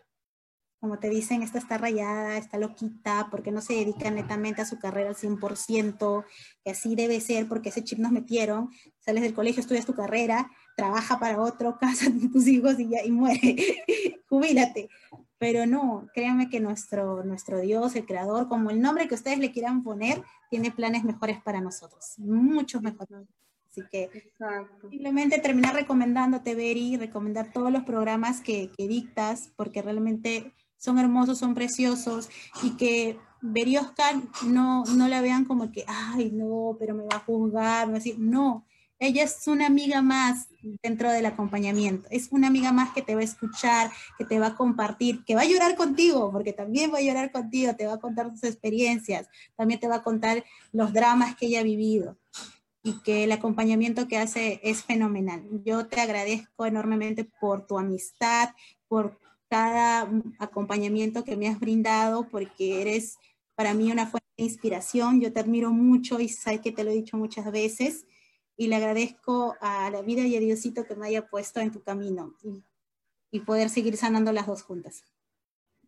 [0.79, 4.79] Como te dicen, esta está rayada, está loquita, porque no se dedica netamente a su
[4.79, 6.25] carrera al 100%,
[6.63, 10.51] que así debe ser, porque ese chip nos metieron, sales del colegio, estudias tu carrera,
[10.77, 13.57] trabaja para otro, casa tus hijos y ya, y muere,
[14.29, 14.89] jubílate.
[15.39, 19.53] Pero no, créanme que nuestro, nuestro Dios, el Creador, como el nombre que ustedes le
[19.53, 23.27] quieran poner, tiene planes mejores para nosotros, muchos mejores.
[23.71, 24.33] Así que
[24.89, 31.55] simplemente terminar recomendándote, Beri, recomendar todos los programas que, dictas, porque realmente son hermosos, son
[31.55, 32.31] preciosos,
[32.63, 34.15] y que Beri Oscar
[34.47, 37.97] no, no la vean como que, ay, no, pero me va a juzgar, me va
[37.97, 38.65] a decir, no,
[38.99, 40.49] ella es una amiga más
[40.83, 44.49] dentro del acompañamiento, es una amiga más que te va a escuchar, que te va
[44.49, 47.95] a compartir, que va a llorar contigo, porque también va a llorar contigo, te va
[47.95, 52.17] a contar sus experiencias, también te va a contar los dramas que ella ha vivido
[52.83, 55.45] y que el acompañamiento que hace es fenomenal.
[55.65, 58.51] Yo te agradezco enormemente por tu amistad,
[58.89, 59.19] por
[59.49, 63.19] cada acompañamiento que me has brindado, porque eres
[63.57, 65.21] para mí una fuente de inspiración.
[65.21, 68.07] Yo te admiro mucho y sé que te lo he dicho muchas veces
[68.57, 71.83] y le agradezco a la vida y a Diosito que me haya puesto en tu
[71.83, 72.65] camino y,
[73.31, 75.05] y poder seguir sanando las dos juntas.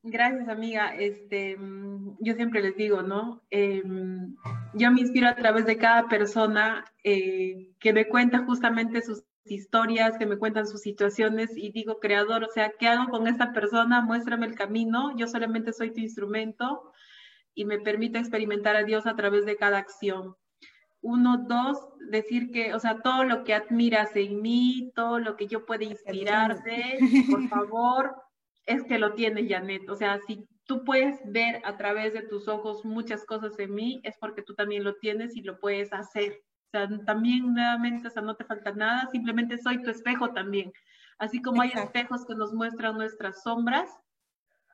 [0.02, 0.94] Gracias, amiga.
[0.94, 3.42] Este, mm, yo siempre les digo, ¿no?
[3.50, 4.36] Em,
[4.74, 10.16] yo me inspiro a través de cada persona eh, que me cuenta justamente sus historias,
[10.18, 14.00] que me cuentan sus situaciones y digo, creador, o sea, ¿qué hago con esta persona?
[14.00, 15.16] Muéstrame el camino.
[15.16, 16.92] Yo solamente soy tu instrumento
[17.54, 20.36] y me permite experimentar a Dios a través de cada acción.
[21.00, 21.78] Uno, dos,
[22.10, 25.84] decir que, o sea, todo lo que admiras en mí, todo lo que yo pueda
[25.84, 26.98] inspirarte,
[27.30, 28.16] por favor,
[28.66, 29.88] es que lo tienes, Janet.
[29.88, 34.00] O sea, si tú puedes ver a través de tus ojos muchas cosas en mí,
[34.04, 36.42] es porque tú también lo tienes y lo puedes hacer.
[36.66, 40.72] O sea, también nuevamente, o sea, no te falta nada, simplemente soy tu espejo también.
[41.18, 43.88] Así como hay espejos que nos muestran nuestras sombras,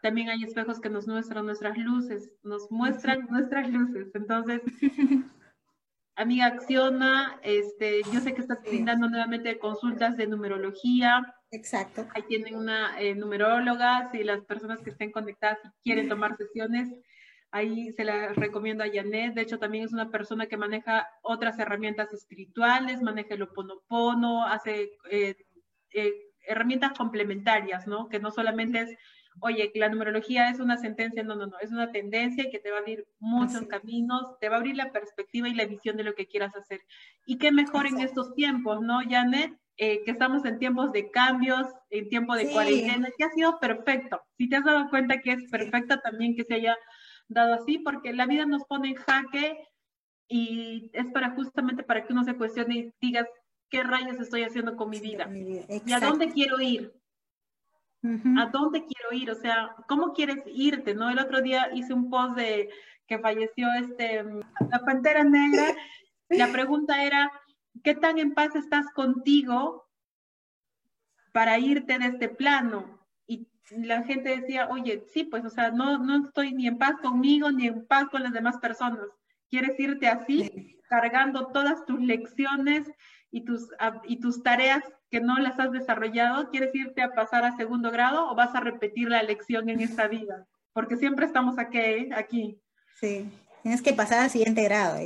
[0.03, 4.11] también hay espejos que nos muestran nuestras luces, nos muestran nuestras luces.
[4.15, 4.61] Entonces,
[6.17, 12.07] amiga, acciona, este, yo sé que estás brindando nuevamente consultas de numerología, Exacto.
[12.15, 16.89] Ahí tienen una eh, numeróloga, si las personas que estén conectadas y quieren tomar sesiones,
[17.53, 19.35] ahí se la recomiendo a Janet.
[19.35, 24.91] De hecho, también es una persona que maneja otras herramientas espirituales, maneja el oponopono, hace
[25.11, 25.37] eh,
[25.93, 26.13] eh,
[26.45, 28.09] herramientas complementarias, ¿no?
[28.09, 28.97] Que no solamente es,
[29.41, 32.79] oye, la numerología es una sentencia, no, no, no, es una tendencia que te va
[32.79, 36.15] a abrir muchos caminos, te va a abrir la perspectiva y la visión de lo
[36.15, 36.81] que quieras hacer.
[37.27, 39.59] Y qué mejor en estos tiempos, ¿no, Janet?
[39.77, 44.23] Eh, que estamos en tiempos de cambios, en tiempo de cuarentena, que ha sido perfecto.
[44.39, 46.77] Si te has dado cuenta que es perfecto también que se haya
[47.27, 49.59] dado así, porque la vida nos pone en jaque
[50.29, 53.27] y es para justamente para que uno se cuestione y digas,
[53.69, 55.29] ¿qué rayos estoy haciendo con mi vida?
[55.33, 56.93] ¿Y a dónde quiero ir?
[58.39, 59.31] ¿A dónde quiero ir?
[59.31, 60.95] O sea, ¿cómo quieres irte?
[60.95, 61.09] ¿No?
[61.09, 62.69] El otro día hice un post de
[63.07, 64.25] que falleció este,
[64.71, 65.75] la Pantera Negra.
[66.29, 67.31] La pregunta era,
[67.83, 69.89] ¿Qué tan en paz estás contigo
[71.33, 73.01] para irte de este plano?
[73.27, 76.95] Y la gente decía, oye, sí, pues, o sea, no, no estoy ni en paz
[77.03, 79.07] conmigo ni en paz con las demás personas.
[79.51, 82.91] ¿Quieres irte así, cargando todas tus lecciones
[83.31, 83.69] y tus,
[84.05, 84.85] y tus tareas
[85.15, 86.51] que no las has desarrollado?
[86.51, 90.09] ¿Quieres irte a pasar a segundo grado o vas a repetir la lección en esta
[90.09, 90.45] vida?
[90.73, 92.09] Porque siempre estamos aquí, ¿eh?
[92.17, 92.61] aquí.
[92.97, 93.31] Sí,
[93.63, 94.97] tienes que pasar al siguiente grado.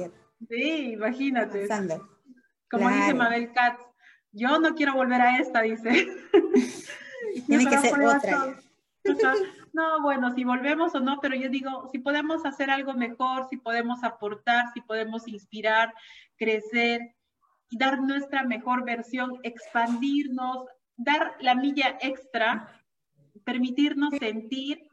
[0.48, 1.68] Sí, imagínate.
[2.70, 3.82] Como dice Mabel Katz,
[4.32, 5.90] yo no quiero volver a esta, dice.
[7.46, 8.56] Tiene que ser otra.
[9.74, 13.59] No, bueno, si volvemos o no, pero yo digo, si podemos hacer algo mejor, si
[13.59, 15.92] podemos aportar, si podemos inspirar,
[16.38, 17.14] crecer
[17.71, 20.66] dar nuestra mejor versión, expandirnos,
[20.97, 22.83] dar la milla extra,
[23.45, 24.89] permitirnos sentir,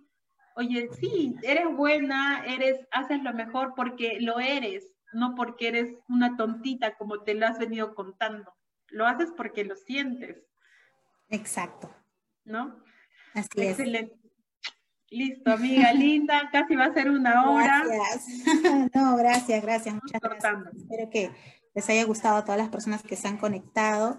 [0.55, 6.37] oye, sí, eres buena, eres, haces lo mejor porque lo eres, no porque eres una
[6.37, 8.53] tontita como te lo has venido contando.
[8.89, 10.37] Lo haces porque lo sientes.
[11.29, 11.93] Exacto.
[12.43, 12.83] ¿No?
[13.33, 14.15] Así Excelente.
[15.09, 17.83] Listo, amiga linda, casi va a ser una hora.
[17.85, 18.45] Gracias.
[18.93, 20.75] No, gracias, gracias, muchas gracias.
[20.75, 21.31] Espero que
[21.75, 24.17] les haya gustado a todas las personas que se han conectado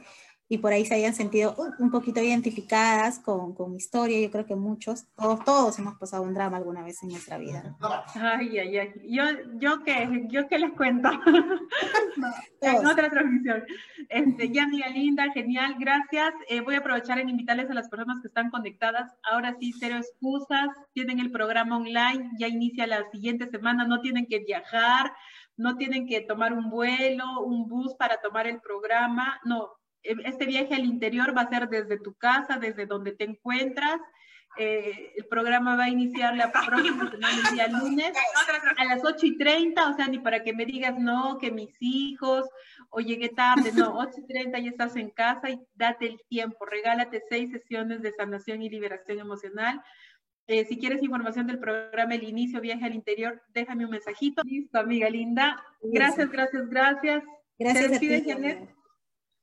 [0.48, 4.20] y por ahí se hayan sentido un poquito identificadas con, con, mi historia.
[4.20, 7.76] Yo creo que muchos, todos, todos hemos pasado un drama alguna vez en nuestra vida.
[8.14, 8.92] Ay, ay, ay.
[9.08, 9.24] Yo,
[9.58, 11.10] yo, qué, yo qué les cuento.
[12.60, 13.64] en otra transmisión.
[14.08, 16.32] Este, ya, amiga linda, genial, gracias.
[16.48, 19.12] Eh, voy a aprovechar en invitarles a las personas que están conectadas.
[19.24, 20.68] Ahora sí, cero excusas.
[20.92, 25.12] Tienen el programa online, ya inicia la siguiente semana, no tienen que viajar.
[25.56, 29.40] No tienen que tomar un vuelo, un bus para tomar el programa.
[29.44, 29.70] No,
[30.02, 34.00] este viaje al interior va a ser desde tu casa, desde donde te encuentras.
[34.58, 38.12] Eh, el programa va a iniciar la próxima semana, el día lunes,
[38.78, 41.76] a las 8 y 30, o sea, ni para que me digas, no, que mis
[41.80, 42.48] hijos,
[42.88, 46.64] o llegué tarde, no, 8 y 30 ya estás en casa y date el tiempo,
[46.64, 49.82] regálate seis sesiones de sanación y liberación emocional.
[50.48, 54.42] Eh, si quieres información del programa El Inicio Viaje al Interior, déjame un mensajito.
[54.44, 55.62] Listo, amiga linda.
[55.82, 57.24] Gracias, gracias, gracias.
[57.58, 57.92] Gracias.
[57.92, 58.08] a ti,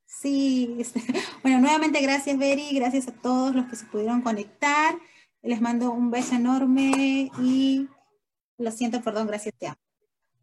[0.05, 1.01] Sí, este,
[1.43, 4.95] bueno, nuevamente gracias, Beri, gracias a todos los que se pudieron conectar.
[5.41, 7.89] Les mando un beso enorme y
[8.57, 9.77] lo siento, perdón, gracias, te amo.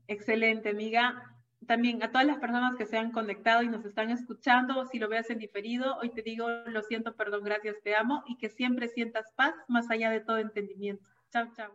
[0.08, 1.29] Excelente, amiga.
[1.70, 5.08] También a todas las personas que se han conectado y nos están escuchando, si lo
[5.08, 8.88] veas en diferido, hoy te digo, lo siento, perdón, gracias, te amo y que siempre
[8.88, 11.04] sientas paz más allá de todo entendimiento.
[11.30, 11.70] Chao, chao.